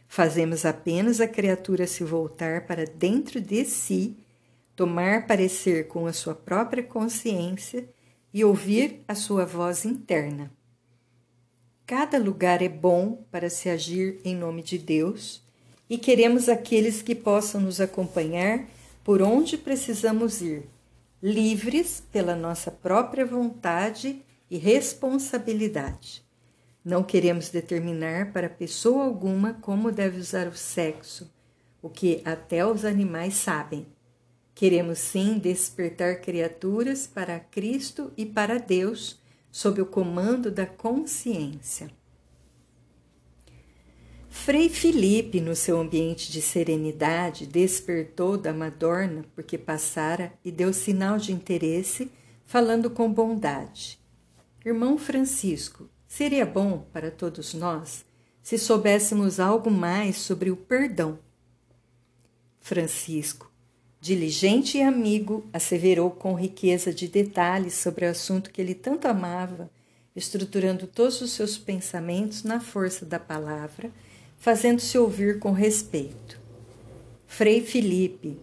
Fazemos 0.07 0.65
apenas 0.65 1.21
a 1.21 1.27
criatura 1.27 1.85
se 1.85 2.03
voltar 2.03 2.65
para 2.65 2.85
dentro 2.85 3.39
de 3.39 3.65
si 3.65 4.17
tomar 4.75 5.27
parecer 5.27 5.87
com 5.87 6.07
a 6.07 6.13
sua 6.13 6.33
própria 6.35 6.83
consciência 6.83 7.87
e 8.33 8.43
ouvir 8.43 9.03
a 9.07 9.15
sua 9.15 9.45
voz 9.45 9.85
interna. 9.85 10.51
Cada 11.85 12.17
lugar 12.17 12.61
é 12.63 12.69
bom 12.69 13.23
para 13.31 13.49
se 13.49 13.69
agir 13.69 14.19
em 14.25 14.35
nome 14.35 14.63
de 14.63 14.77
Deus 14.77 15.44
e 15.89 15.97
queremos 15.97 16.49
aqueles 16.49 17.01
que 17.01 17.13
possam 17.13 17.61
nos 17.61 17.79
acompanhar 17.79 18.65
por 19.03 19.21
onde 19.21 19.57
precisamos 19.57 20.41
ir, 20.41 20.67
livres 21.21 22.03
pela 22.11 22.35
nossa 22.35 22.71
própria 22.71 23.25
vontade 23.25 24.21
e 24.49 24.57
responsabilidade. 24.57 26.23
Não 26.83 27.03
queremos 27.03 27.49
determinar 27.49 28.31
para 28.31 28.49
pessoa 28.49 29.05
alguma 29.05 29.53
como 29.55 29.91
deve 29.91 30.19
usar 30.19 30.47
o 30.47 30.55
sexo, 30.55 31.31
o 31.81 31.89
que 31.89 32.21
até 32.25 32.65
os 32.65 32.85
animais 32.85 33.35
sabem. 33.35 33.85
Queremos 34.53 34.99
sim 34.99 35.37
despertar 35.37 36.21
criaturas 36.21 37.07
para 37.07 37.39
Cristo 37.39 38.11
e 38.15 38.25
para 38.25 38.57
Deus 38.57 39.19
sob 39.51 39.81
o 39.81 39.85
comando 39.85 40.49
da 40.49 40.65
consciência. 40.65 41.89
Frei 44.43 44.69
Felipe, 44.69 45.41
no 45.41 45.55
seu 45.55 45.79
ambiente 45.79 46.31
de 46.31 46.39
serenidade, 46.39 47.47
despertou 47.47 48.37
da 48.37 48.53
Madorna 48.53 49.25
porque 49.33 49.57
passara 49.57 50.33
e 50.43 50.51
deu 50.51 50.71
sinal 50.71 51.17
de 51.17 51.31
interesse, 51.31 52.11
falando 52.45 52.91
com 52.91 53.11
bondade. 53.11 53.97
Irmão 54.63 54.99
Francisco, 54.99 55.89
seria 56.07 56.45
bom 56.45 56.85
para 56.93 57.09
todos 57.09 57.55
nós 57.55 58.05
se 58.43 58.59
soubéssemos 58.59 59.39
algo 59.39 59.71
mais 59.71 60.17
sobre 60.17 60.51
o 60.51 60.55
perdão. 60.55 61.17
Francisco, 62.59 63.51
diligente 63.99 64.77
e 64.77 64.83
amigo, 64.83 65.49
asseverou 65.51 66.11
com 66.11 66.35
riqueza 66.35 66.93
de 66.93 67.07
detalhes 67.07 67.73
sobre 67.73 68.05
o 68.05 68.11
assunto 68.11 68.51
que 68.51 68.61
ele 68.61 68.75
tanto 68.75 69.07
amava, 69.07 69.71
estruturando 70.15 70.85
todos 70.85 71.19
os 71.21 71.31
seus 71.31 71.57
pensamentos 71.57 72.43
na 72.43 72.59
força 72.59 73.03
da 73.03 73.19
palavra, 73.19 73.91
fazendo-se 74.37 74.97
ouvir 74.97 75.39
com 75.39 75.51
respeito. 75.51 76.39
Frei 77.27 77.61
Felipe, 77.61 78.39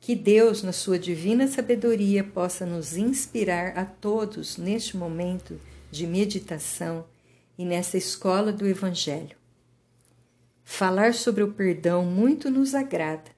que 0.00 0.14
Deus, 0.14 0.62
na 0.62 0.72
sua 0.72 0.98
divina 0.98 1.48
sabedoria, 1.48 2.22
possa 2.22 2.64
nos 2.64 2.96
inspirar 2.96 3.76
a 3.76 3.84
todos 3.84 4.56
neste 4.56 4.96
momento 4.96 5.60
de 5.90 6.06
meditação 6.06 7.04
e 7.58 7.64
nessa 7.64 7.96
escola 7.96 8.52
do 8.52 8.66
Evangelho. 8.66 9.36
Falar 10.64 11.14
sobre 11.14 11.42
o 11.42 11.52
perdão 11.52 12.04
muito 12.04 12.50
nos 12.50 12.74
agrada 12.74 13.36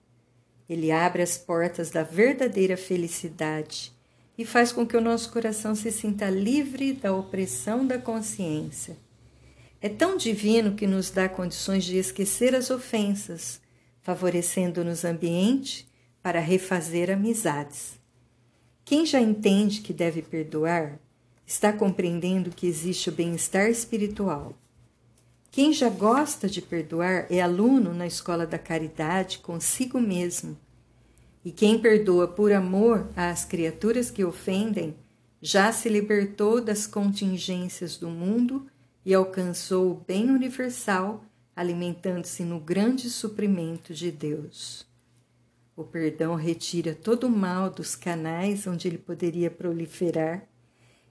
ele 0.69 0.93
abre 0.93 1.23
as 1.23 1.39
portas 1.39 1.91
da 1.91 2.03
verdadeira 2.03 2.77
felicidade 2.77 3.91
e 4.37 4.45
faz 4.45 4.71
com 4.71 4.87
que 4.87 4.97
o 4.97 5.01
nosso 5.01 5.33
coração 5.33 5.75
se 5.75 5.91
sinta 5.91 6.29
livre 6.29 6.93
da 6.93 7.13
opressão 7.13 7.87
da 7.87 7.99
consciência. 7.99 8.97
É 9.81 9.89
tão 9.89 10.17
divino 10.17 10.75
que 10.75 10.87
nos 10.87 11.11
dá 11.11 11.29
condições 11.29 11.85
de 11.85 11.97
esquecer 11.97 12.55
as 12.55 12.69
ofensas, 12.71 13.61
favorecendo-nos 14.03 15.05
ambiente 15.05 15.89
para 16.21 16.41
refazer 16.41 17.11
amizades. 17.11 17.99
Quem 18.85 19.07
já 19.07 19.21
entende 19.21 19.81
que 19.81 19.93
deve 19.93 20.21
perdoar, 20.21 20.99
está 21.47 21.73
compreendendo 21.73 22.51
que 22.51 22.67
existe 22.67 23.09
o 23.09 23.13
bem-estar 23.13 23.71
espiritual. 23.71 24.53
Quem 25.51 25.73
já 25.73 25.89
gosta 25.89 26.49
de 26.49 26.61
perdoar 26.61 27.27
é 27.31 27.41
aluno 27.41 27.95
na 27.95 28.07
escola 28.07 28.47
da 28.47 28.59
caridade 28.59 29.39
consigo 29.39 30.01
mesmo. 30.01 30.59
E 31.45 31.53
quem 31.53 31.79
perdoa 31.79 32.27
por 32.29 32.53
amor 32.53 33.09
às 33.17 33.45
criaturas 33.45 34.11
que 34.11 34.25
ofendem, 34.25 34.95
já 35.41 35.73
se 35.73 35.89
libertou 35.89 36.61
das 36.61 36.87
contingências 36.87 37.97
do 37.97 38.11
mundo 38.11 38.67
e 39.05 39.15
alcançou 39.15 39.91
o 39.91 40.05
bem 40.07 40.31
universal, 40.31 41.25
alimentando-se 41.55 42.43
no 42.43 42.61
grande 42.61 43.09
suprimento 43.11 43.95
de 43.95 44.11
Deus. 44.11 44.87
O 45.77 45.85
perdão 45.85 46.35
retira 46.35 46.95
todo 46.95 47.29
o 47.29 47.31
mal 47.31 47.71
dos 47.71 47.95
canais 47.95 48.67
onde 48.67 48.89
ele 48.89 48.99
poderia 48.99 49.51
proliferar. 49.51 50.45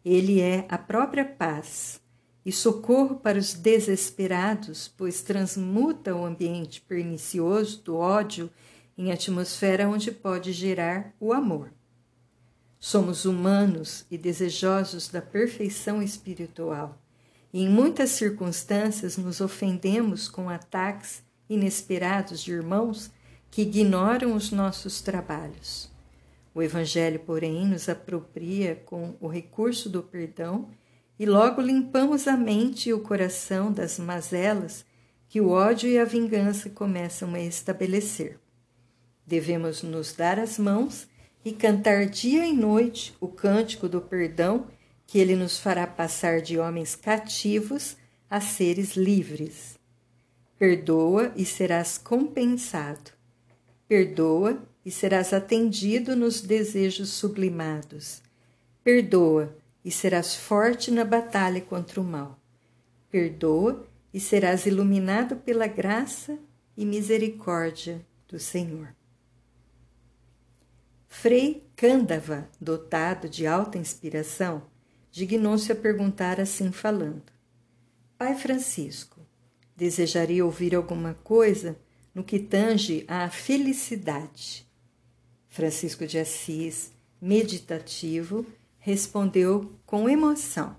Ele 0.04 0.42
é 0.42 0.66
a 0.68 0.78
própria 0.78 1.24
paz 1.24 2.02
e 2.46 2.52
socorro 2.52 3.16
para 3.18 3.38
os 3.38 3.54
desesperados, 3.54 4.88
pois 4.88 5.22
transmuta 5.22 6.16
o 6.16 6.26
ambiente 6.26 6.82
pernicioso 6.82 7.82
do 7.82 7.96
ódio 7.96 8.50
em 8.98 9.12
atmosfera 9.12 9.88
onde 9.88 10.12
pode 10.12 10.52
gerar 10.52 11.14
o 11.20 11.32
amor. 11.32 11.72
Somos 12.80 13.26
humanos 13.26 14.06
e 14.10 14.18
desejosos 14.18 15.10
da 15.10 15.22
perfeição 15.22 16.02
espiritual, 16.02 17.02
e 17.54 17.64
em 17.64 17.70
muitas 17.70 18.12
circunstâncias 18.12 19.18
nos 19.18 19.42
ofendemos 19.42 20.28
com 20.28 20.50
ataques 20.50 21.24
inesperados 21.50 22.42
de 22.42 22.52
irmãos 22.52 23.10
que 23.50 23.62
ignoram 23.62 24.36
os 24.36 24.52
nossos 24.52 25.02
trabalhos. 25.02 25.90
O 26.54 26.62
Evangelho, 26.62 27.20
porém, 27.20 27.66
nos 27.66 27.88
apropria 27.88 28.76
com 28.76 29.16
o 29.20 29.28
recurso 29.28 29.90
do 29.90 30.02
perdão 30.04 30.70
e 31.20 31.26
logo 31.26 31.62
limpamos 31.62 32.28
a 32.28 32.36
mente 32.36 32.90
e 32.90 32.94
o 32.94 33.00
coração 33.00 33.72
das 33.72 33.98
mazelas 33.98 34.86
que 35.30 35.42
o 35.42 35.50
ódio 35.50 35.90
e 35.90 35.98
a 35.98 36.06
vingança 36.06 36.70
começam 36.70 37.34
a 37.34 37.40
estabelecer. 37.40 38.40
Devemos 39.26 39.84
nos 39.84 40.14
dar 40.14 40.40
as 40.40 40.58
mãos 40.58 41.08
e 41.44 41.52
cantar 41.52 42.06
dia 42.06 42.46
e 42.46 42.54
noite 42.54 43.16
o 43.20 43.28
cântico 43.28 43.88
do 43.90 44.02
perdão 44.02 44.68
que 45.08 45.18
ele 45.18 45.36
nos 45.36 45.58
fará 45.58 45.88
passar 45.88 46.42
de 46.42 46.60
homens 46.60 46.94
cativos 46.94 47.96
a 48.30 48.42
seres 48.42 48.98
livres. 48.98 49.80
Perdoa 50.60 51.32
e 51.36 51.46
serás 51.46 51.98
compensado. 51.98 53.12
Perdoa 53.88 54.62
e 54.86 54.92
serás 54.92 55.32
atendido 55.32 56.14
nos 56.14 56.42
desejos 56.42 57.10
sublimados. 57.10 58.22
Perdoa 58.84 59.56
e 59.84 59.90
serás 59.90 60.36
forte 60.36 60.92
na 60.92 61.06
batalha 61.06 61.62
contra 61.62 62.02
o 62.02 62.04
mal. 62.04 62.38
Perdoa 63.10 63.88
e 64.14 64.20
serás 64.20 64.66
iluminado 64.66 65.38
pela 65.38 65.68
graça 65.68 66.38
e 66.76 66.86
misericórdia 66.86 68.06
do 68.28 68.38
Senhor. 68.38 68.94
Frei 71.08 71.66
Cândava, 71.76 72.50
dotado 72.60 73.30
de 73.30 73.46
alta 73.46 73.78
inspiração, 73.78 74.64
dignou-se 75.12 75.72
a 75.72 75.76
perguntar 75.76 76.40
assim 76.40 76.72
falando: 76.72 77.24
Pai 78.18 78.36
Francisco, 78.36 79.22
desejaria 79.76 80.46
ouvir 80.46 80.76
alguma 80.76 81.14
coisa 81.24 81.78
no 82.14 82.24
que 82.24 82.40
tange 82.40 83.06
à 83.08 83.30
felicidade? 83.30 84.68
Francisco 85.50 86.06
de 86.06 86.18
Assis, 86.18 86.92
meditativo, 87.22 88.46
respondeu 88.80 89.72
com 89.86 90.10
emoção: 90.10 90.76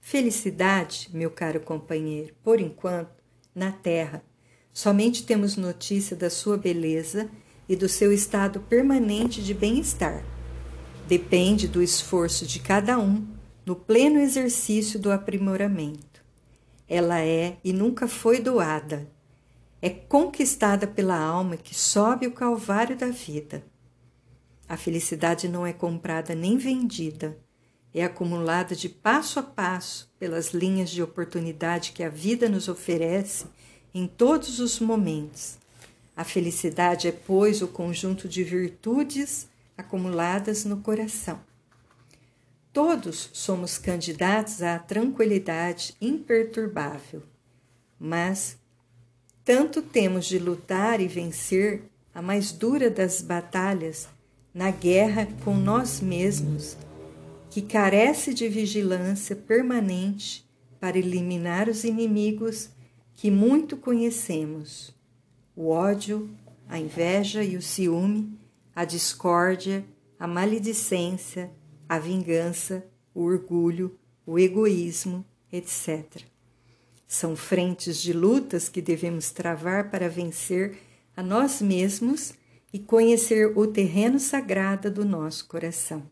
Felicidade, 0.00 1.08
meu 1.12 1.30
caro 1.30 1.60
companheiro, 1.60 2.34
por 2.42 2.60
enquanto, 2.60 3.22
na 3.54 3.70
terra, 3.70 4.24
somente 4.72 5.24
temos 5.24 5.56
notícia 5.56 6.16
da 6.16 6.30
sua 6.30 6.56
beleza 6.56 7.30
e 7.68 7.76
do 7.76 7.88
seu 7.88 8.12
estado 8.12 8.60
permanente 8.60 9.42
de 9.42 9.54
bem-estar. 9.54 10.24
Depende 11.06 11.68
do 11.68 11.82
esforço 11.82 12.46
de 12.46 12.58
cada 12.60 12.98
um 12.98 13.26
no 13.64 13.76
pleno 13.76 14.18
exercício 14.18 14.98
do 14.98 15.10
aprimoramento. 15.10 16.22
Ela 16.88 17.20
é 17.20 17.56
e 17.62 17.72
nunca 17.72 18.08
foi 18.08 18.40
doada. 18.40 19.08
É 19.80 19.88
conquistada 19.88 20.86
pela 20.86 21.18
alma 21.18 21.56
que 21.56 21.74
sobe 21.74 22.26
o 22.26 22.32
calvário 22.32 22.96
da 22.96 23.08
vida. 23.08 23.64
A 24.68 24.76
felicidade 24.76 25.48
não 25.48 25.66
é 25.66 25.72
comprada 25.72 26.34
nem 26.34 26.56
vendida, 26.56 27.38
é 27.94 28.04
acumulada 28.04 28.74
de 28.74 28.88
passo 28.88 29.38
a 29.38 29.42
passo 29.42 30.10
pelas 30.18 30.54
linhas 30.54 30.90
de 30.90 31.02
oportunidade 31.02 31.92
que 31.92 32.02
a 32.02 32.08
vida 32.08 32.48
nos 32.48 32.68
oferece 32.68 33.46
em 33.94 34.06
todos 34.06 34.60
os 34.60 34.80
momentos. 34.80 35.58
A 36.16 36.24
felicidade 36.24 37.08
é, 37.08 37.12
pois, 37.12 37.62
o 37.62 37.68
conjunto 37.68 38.28
de 38.28 38.42
virtudes 38.44 39.48
acumuladas 39.76 40.64
no 40.64 40.78
coração. 40.78 41.40
Todos 42.72 43.28
somos 43.34 43.76
candidatos 43.76 44.62
à 44.62 44.78
tranquilidade 44.78 45.94
imperturbável, 46.00 47.22
mas 48.00 48.56
tanto 49.44 49.82
temos 49.82 50.24
de 50.24 50.38
lutar 50.38 50.98
e 50.98 51.06
vencer 51.06 51.82
a 52.14 52.22
mais 52.22 52.50
dura 52.50 52.88
das 52.88 53.20
batalhas 53.20 54.08
na 54.54 54.70
guerra 54.70 55.28
com 55.44 55.54
nós 55.54 56.00
mesmos, 56.00 56.78
que 57.50 57.60
carece 57.60 58.32
de 58.32 58.48
vigilância 58.48 59.36
permanente 59.36 60.42
para 60.80 60.98
eliminar 60.98 61.68
os 61.68 61.84
inimigos 61.84 62.70
que 63.14 63.30
muito 63.30 63.76
conhecemos: 63.76 64.94
o 65.54 65.68
ódio, 65.68 66.30
a 66.66 66.78
inveja 66.78 67.44
e 67.44 67.54
o 67.54 67.60
ciúme, 67.60 68.32
a 68.74 68.86
discórdia, 68.86 69.84
a 70.18 70.26
maledicência, 70.26 71.50
a 71.92 71.98
vingança, 71.98 72.86
o 73.14 73.20
orgulho, 73.20 73.98
o 74.24 74.38
egoísmo, 74.38 75.22
etc. 75.52 76.22
São 77.06 77.36
frentes 77.36 78.00
de 78.00 78.14
lutas 78.14 78.66
que 78.66 78.80
devemos 78.80 79.30
travar 79.30 79.90
para 79.90 80.08
vencer 80.08 80.78
a 81.14 81.22
nós 81.22 81.60
mesmos 81.60 82.32
e 82.72 82.78
conhecer 82.78 83.52
o 83.58 83.66
terreno 83.66 84.18
sagrado 84.18 84.90
do 84.90 85.04
nosso 85.04 85.46
coração. 85.46 86.10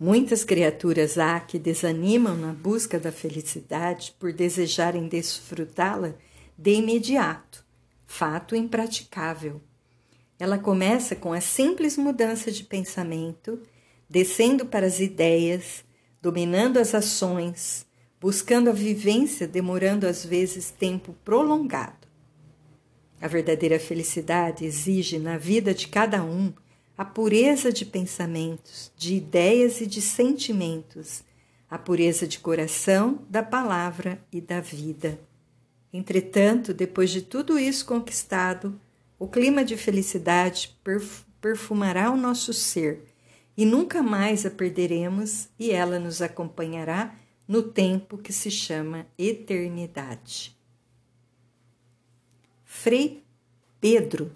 Muitas 0.00 0.42
criaturas 0.42 1.16
há 1.16 1.38
que 1.38 1.60
desanimam 1.60 2.36
na 2.36 2.52
busca 2.52 2.98
da 2.98 3.12
felicidade 3.12 4.16
por 4.18 4.32
desejarem 4.32 5.06
desfrutá-la 5.06 6.12
de 6.58 6.72
imediato, 6.72 7.64
fato 8.04 8.56
impraticável. 8.56 9.60
Ela 10.42 10.58
começa 10.58 11.14
com 11.14 11.32
a 11.32 11.40
simples 11.40 11.96
mudança 11.96 12.50
de 12.50 12.64
pensamento, 12.64 13.60
descendo 14.10 14.66
para 14.66 14.84
as 14.84 14.98
ideias, 14.98 15.84
dominando 16.20 16.78
as 16.78 16.96
ações, 16.96 17.86
buscando 18.20 18.68
a 18.68 18.72
vivência, 18.72 19.46
demorando 19.46 20.04
às 20.04 20.26
vezes 20.26 20.68
tempo 20.68 21.14
prolongado. 21.24 22.08
A 23.20 23.28
verdadeira 23.28 23.78
felicidade 23.78 24.64
exige 24.64 25.16
na 25.16 25.38
vida 25.38 25.72
de 25.72 25.86
cada 25.86 26.24
um 26.24 26.52
a 26.98 27.04
pureza 27.04 27.72
de 27.72 27.86
pensamentos, 27.86 28.90
de 28.96 29.14
ideias 29.14 29.80
e 29.80 29.86
de 29.86 30.00
sentimentos, 30.02 31.22
a 31.70 31.78
pureza 31.78 32.26
de 32.26 32.40
coração, 32.40 33.22
da 33.30 33.44
palavra 33.44 34.20
e 34.32 34.40
da 34.40 34.60
vida. 34.60 35.20
Entretanto, 35.92 36.74
depois 36.74 37.10
de 37.10 37.22
tudo 37.22 37.60
isso 37.60 37.86
conquistado, 37.86 38.76
o 39.22 39.28
clima 39.28 39.64
de 39.64 39.76
felicidade 39.76 40.76
perfumará 41.40 42.10
o 42.10 42.16
nosso 42.16 42.52
ser 42.52 43.04
e 43.56 43.64
nunca 43.64 44.02
mais 44.02 44.44
a 44.44 44.50
perderemos, 44.50 45.48
e 45.56 45.70
ela 45.70 45.96
nos 46.00 46.20
acompanhará 46.20 47.14
no 47.46 47.62
tempo 47.62 48.18
que 48.18 48.32
se 48.32 48.50
chama 48.50 49.06
eternidade. 49.16 50.58
Frei 52.64 53.22
Pedro, 53.80 54.34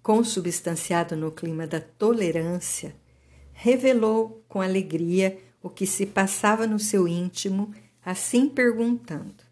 consubstanciado 0.00 1.16
no 1.16 1.32
clima 1.32 1.66
da 1.66 1.80
tolerância, 1.80 2.94
revelou 3.52 4.44
com 4.48 4.62
alegria 4.62 5.40
o 5.60 5.68
que 5.68 5.88
se 5.88 6.06
passava 6.06 6.68
no 6.68 6.78
seu 6.78 7.08
íntimo, 7.08 7.74
assim 8.06 8.48
perguntando: 8.48 9.42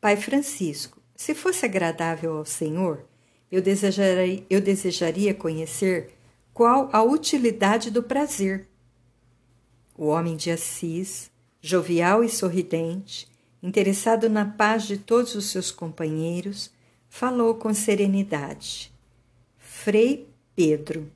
Pai 0.00 0.16
Francisco, 0.16 1.00
se 1.14 1.36
fosse 1.36 1.64
agradável 1.64 2.36
ao 2.36 2.44
Senhor, 2.44 3.11
eu 3.52 3.60
desejaria, 3.60 4.42
eu 4.48 4.62
desejaria 4.62 5.34
conhecer 5.34 6.14
qual 6.54 6.88
a 6.90 7.02
utilidade 7.02 7.90
do 7.90 8.02
prazer. 8.02 8.66
O 9.94 10.06
homem 10.06 10.36
de 10.36 10.50
Assis, 10.50 11.30
jovial 11.60 12.24
e 12.24 12.30
sorridente, 12.30 13.28
interessado 13.62 14.30
na 14.30 14.46
paz 14.46 14.84
de 14.84 14.96
todos 14.96 15.34
os 15.34 15.50
seus 15.50 15.70
companheiros, 15.70 16.70
falou 17.10 17.54
com 17.54 17.74
serenidade. 17.74 18.90
Frei 19.58 20.26
Pedro, 20.56 21.12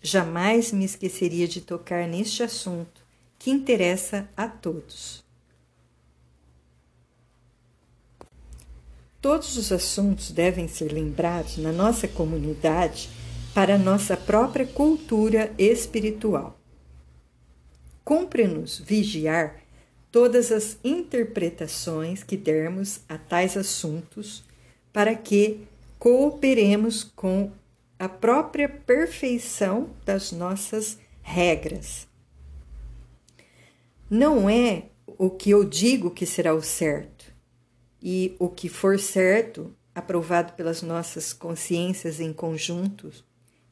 jamais 0.00 0.72
me 0.72 0.86
esqueceria 0.86 1.46
de 1.46 1.60
tocar 1.60 2.08
neste 2.08 2.42
assunto 2.42 3.04
que 3.38 3.50
interessa 3.50 4.26
a 4.34 4.48
todos. 4.48 5.25
Todos 9.26 9.56
os 9.56 9.72
assuntos 9.72 10.30
devem 10.30 10.68
ser 10.68 10.92
lembrados 10.92 11.56
na 11.56 11.72
nossa 11.72 12.06
comunidade 12.06 13.10
para 13.52 13.76
nossa 13.76 14.16
própria 14.16 14.64
cultura 14.64 15.52
espiritual. 15.58 16.56
Cumpre-nos 18.04 18.78
vigiar 18.78 19.56
todas 20.12 20.52
as 20.52 20.78
interpretações 20.84 22.22
que 22.22 22.36
dermos 22.36 23.00
a 23.08 23.18
tais 23.18 23.56
assuntos 23.56 24.44
para 24.92 25.12
que 25.12 25.66
cooperemos 25.98 27.02
com 27.02 27.50
a 27.98 28.08
própria 28.08 28.68
perfeição 28.68 29.90
das 30.04 30.30
nossas 30.30 30.98
regras. 31.20 32.06
Não 34.08 34.48
é 34.48 34.84
o 35.18 35.28
que 35.28 35.50
eu 35.50 35.64
digo 35.64 36.12
que 36.12 36.24
será 36.24 36.54
o 36.54 36.62
certo, 36.62 37.15
e 38.08 38.36
o 38.38 38.48
que 38.48 38.68
for 38.68 39.00
certo, 39.00 39.74
aprovado 39.92 40.52
pelas 40.52 40.80
nossas 40.80 41.32
consciências 41.32 42.20
em 42.20 42.32
conjunto, 42.32 43.10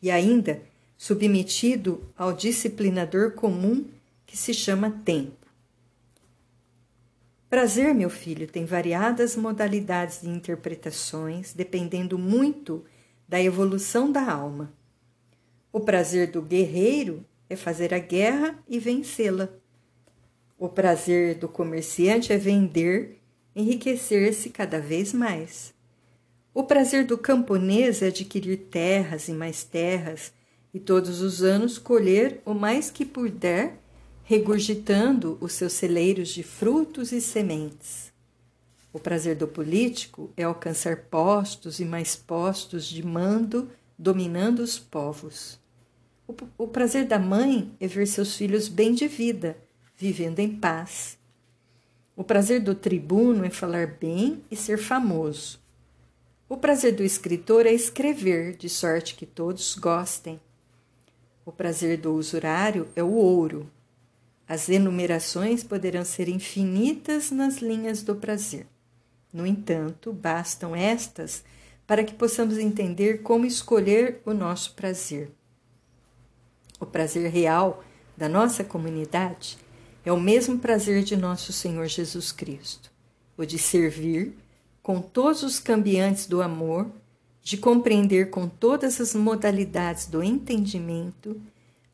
e 0.02 0.10
ainda 0.10 0.60
submetido 0.98 2.02
ao 2.18 2.32
disciplinador 2.32 3.30
comum 3.30 3.86
que 4.26 4.36
se 4.36 4.52
chama 4.52 4.90
tempo. 5.04 5.46
Prazer, 7.48 7.94
meu 7.94 8.10
filho, 8.10 8.48
tem 8.48 8.64
variadas 8.64 9.36
modalidades 9.36 10.22
de 10.22 10.28
interpretações, 10.28 11.52
dependendo 11.52 12.18
muito 12.18 12.84
da 13.28 13.40
evolução 13.40 14.10
da 14.10 14.28
alma. 14.28 14.72
O 15.72 15.78
prazer 15.78 16.32
do 16.32 16.42
guerreiro 16.42 17.24
é 17.48 17.54
fazer 17.54 17.94
a 17.94 18.00
guerra 18.00 18.58
e 18.66 18.80
vencê-la. 18.80 19.48
O 20.58 20.68
prazer 20.68 21.36
do 21.36 21.48
comerciante 21.48 22.32
é 22.32 22.36
vender, 22.36 23.20
enriquecer-se 23.54 24.50
cada 24.50 24.80
vez 24.80 25.12
mais. 25.12 25.72
O 26.52 26.62
prazer 26.62 27.04
do 27.06 27.18
camponês 27.18 28.02
é 28.02 28.06
adquirir 28.06 28.56
terras 28.70 29.28
e 29.28 29.32
mais 29.32 29.64
terras 29.64 30.32
e 30.72 30.80
todos 30.80 31.20
os 31.20 31.42
anos 31.42 31.78
colher 31.78 32.40
o 32.44 32.52
mais 32.52 32.90
que 32.90 33.04
puder, 33.04 33.78
regurgitando 34.24 35.38
os 35.40 35.52
seus 35.52 35.72
celeiros 35.72 36.28
de 36.28 36.42
frutos 36.42 37.12
e 37.12 37.20
sementes. 37.20 38.12
O 38.92 38.98
prazer 38.98 39.36
do 39.36 39.46
político 39.48 40.32
é 40.36 40.44
alcançar 40.44 40.96
postos 41.10 41.80
e 41.80 41.84
mais 41.84 42.14
postos 42.14 42.86
de 42.86 43.04
mando, 43.04 43.68
dominando 43.98 44.60
os 44.60 44.78
povos. 44.78 45.58
O, 46.56 46.66
prazer 46.66 47.04
da 47.04 47.18
mãe 47.18 47.72
é 47.78 47.86
ver 47.86 48.06
seus 48.06 48.36
filhos 48.36 48.68
bem 48.68 48.94
de 48.94 49.06
vida, 49.06 49.58
vivendo 49.96 50.38
em 50.38 50.56
paz. 50.56 51.18
O 52.16 52.22
prazer 52.22 52.60
do 52.60 52.76
tribuno 52.76 53.44
é 53.44 53.50
falar 53.50 53.88
bem 53.88 54.44
e 54.48 54.54
ser 54.54 54.78
famoso. 54.78 55.58
O 56.48 56.56
prazer 56.56 56.94
do 56.94 57.02
escritor 57.02 57.66
é 57.66 57.72
escrever, 57.72 58.56
de 58.56 58.68
sorte 58.68 59.16
que 59.16 59.26
todos 59.26 59.74
gostem. 59.74 60.40
O 61.44 61.50
prazer 61.50 61.98
do 61.98 62.14
usurário 62.14 62.88
é 62.94 63.02
o 63.02 63.10
ouro. 63.10 63.68
As 64.46 64.68
enumerações 64.68 65.64
poderão 65.64 66.04
ser 66.04 66.28
infinitas 66.28 67.32
nas 67.32 67.56
linhas 67.56 68.04
do 68.04 68.14
prazer. 68.14 68.68
No 69.32 69.44
entanto, 69.44 70.12
bastam 70.12 70.76
estas 70.76 71.42
para 71.84 72.04
que 72.04 72.14
possamos 72.14 72.58
entender 72.58 73.22
como 73.22 73.44
escolher 73.44 74.20
o 74.24 74.32
nosso 74.32 74.74
prazer. 74.74 75.32
O 76.78 76.86
prazer 76.86 77.28
real 77.28 77.82
da 78.16 78.28
nossa 78.28 78.62
comunidade 78.62 79.63
é 80.04 80.12
o 80.12 80.20
mesmo 80.20 80.58
prazer 80.58 81.02
de 81.02 81.16
nosso 81.16 81.52
Senhor 81.52 81.86
Jesus 81.86 82.30
Cristo, 82.30 82.90
o 83.36 83.44
de 83.44 83.58
servir 83.58 84.34
com 84.82 85.00
todos 85.00 85.42
os 85.42 85.58
cambiantes 85.58 86.26
do 86.26 86.42
amor, 86.42 86.90
de 87.42 87.56
compreender 87.56 88.30
com 88.30 88.48
todas 88.48 89.00
as 89.00 89.14
modalidades 89.14 90.06
do 90.06 90.22
entendimento, 90.22 91.40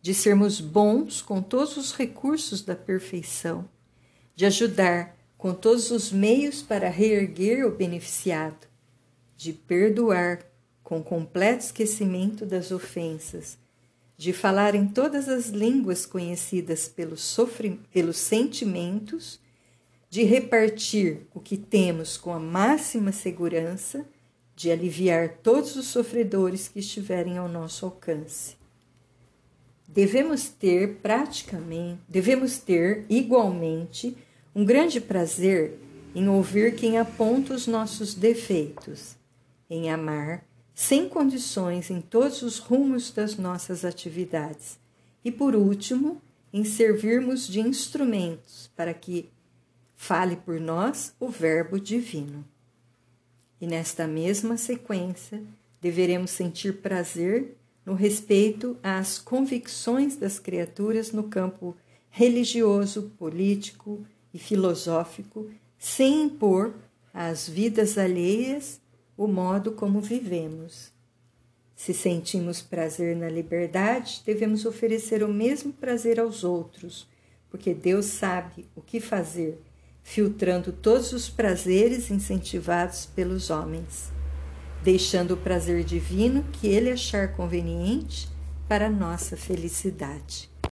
de 0.03 0.13
sermos 0.13 0.61
bons 0.61 1.23
com 1.23 1.41
todos 1.41 1.77
os 1.77 1.93
recursos 1.93 2.63
da 2.63 2.75
perfeição, 2.75 3.69
de 4.35 4.45
ajudar 4.45 5.17
com 5.39 5.55
todos 5.55 5.91
os 5.91 6.11
meios 6.11 6.63
para 6.63 6.89
reerguer 6.89 7.65
o 7.65 7.71
beneficiado, 7.71 8.67
de 9.37 9.53
perdoar 9.53 10.45
com 10.83 11.03
completo 11.03 11.65
esquecimento 11.65 12.45
das 12.45 12.73
ofensas, 12.73 13.57
de 14.21 14.35
falar 14.35 14.75
em 14.75 14.87
todas 14.87 15.31
as 15.31 15.47
línguas 15.47 16.05
conhecidas 16.05 16.87
pelos, 16.87 17.35
pelos 17.91 18.19
sentimentos 18.19 19.41
de 20.11 20.25
repartir 20.25 21.23
o 21.35 21.41
que 21.41 21.57
temos 21.57 22.19
com 22.19 22.31
a 22.31 22.39
máxima 22.39 23.13
segurança, 23.13 24.05
de 24.55 24.71
aliviar 24.71 25.39
todos 25.43 25.75
os 25.75 25.87
sofredores 25.87 26.69
que 26.69 26.81
estiverem 26.81 27.39
ao 27.39 27.49
nosso 27.49 27.87
alcance. 27.87 28.59
Devemos 29.89 30.51
ter 30.51 30.97
praticamente, 30.97 32.03
devemos 32.07 32.59
ter 32.59 33.07
igualmente 33.09 34.15
um 34.55 34.67
grande 34.67 35.01
prazer 35.01 35.79
em 36.15 36.29
ouvir 36.29 36.77
quem 36.77 36.99
aponta 36.99 37.55
os 37.55 37.67
nossos 37.67 38.13
defeitos, 38.13 39.17
em 39.71 39.91
amar 39.91 40.45
sem 40.81 41.11
condições 41.11 41.91
em 41.91 42.01
todos 42.01 42.41
os 42.41 42.59
rumos 42.59 43.11
das 43.11 43.37
nossas 43.37 43.85
atividades 43.85 44.79
e, 45.23 45.31
por 45.31 45.55
último, 45.55 46.23
em 46.51 46.65
servirmos 46.65 47.47
de 47.47 47.61
instrumentos 47.61 48.71
para 48.75 48.95
que 48.95 49.29
fale 49.95 50.37
por 50.37 50.59
nós 50.59 51.13
o 51.21 51.29
Verbo 51.29 51.79
Divino. 51.79 52.43
E 53.61 53.67
nesta 53.67 54.07
mesma 54.07 54.57
sequência, 54.57 55.43
deveremos 55.83 56.31
sentir 56.31 56.79
prazer 56.79 57.59
no 57.85 57.93
respeito 57.93 58.75
às 58.83 59.19
convicções 59.19 60.17
das 60.17 60.39
criaturas 60.39 61.13
no 61.13 61.25
campo 61.25 61.77
religioso, 62.09 63.13
político 63.19 64.03
e 64.33 64.39
filosófico, 64.39 65.51
sem 65.79 66.23
impor 66.23 66.73
às 67.13 67.47
vidas 67.47 67.99
alheias 67.99 68.81
o 69.21 69.29
modo 69.29 69.73
como 69.73 70.01
vivemos. 70.01 70.91
Se 71.77 71.93
sentimos 71.93 72.63
prazer 72.63 73.15
na 73.15 73.29
liberdade, 73.29 74.23
devemos 74.25 74.65
oferecer 74.65 75.23
o 75.23 75.29
mesmo 75.29 75.75
prazer 75.75 76.19
aos 76.19 76.43
outros, 76.43 77.07
porque 77.51 77.75
Deus 77.75 78.07
sabe 78.07 78.67
o 78.75 78.81
que 78.81 78.99
fazer 78.99 79.61
filtrando 80.03 80.73
todos 80.73 81.13
os 81.13 81.29
prazeres 81.29 82.11
incentivados 82.11 83.05
pelos 83.05 83.51
homens, 83.51 84.11
deixando 84.83 85.35
o 85.35 85.37
prazer 85.37 85.85
divino 85.85 86.43
que 86.55 86.67
ele 86.67 86.91
achar 86.91 87.37
conveniente 87.37 88.27
para 88.67 88.89
nossa 88.89 89.37
felicidade. 89.37 90.50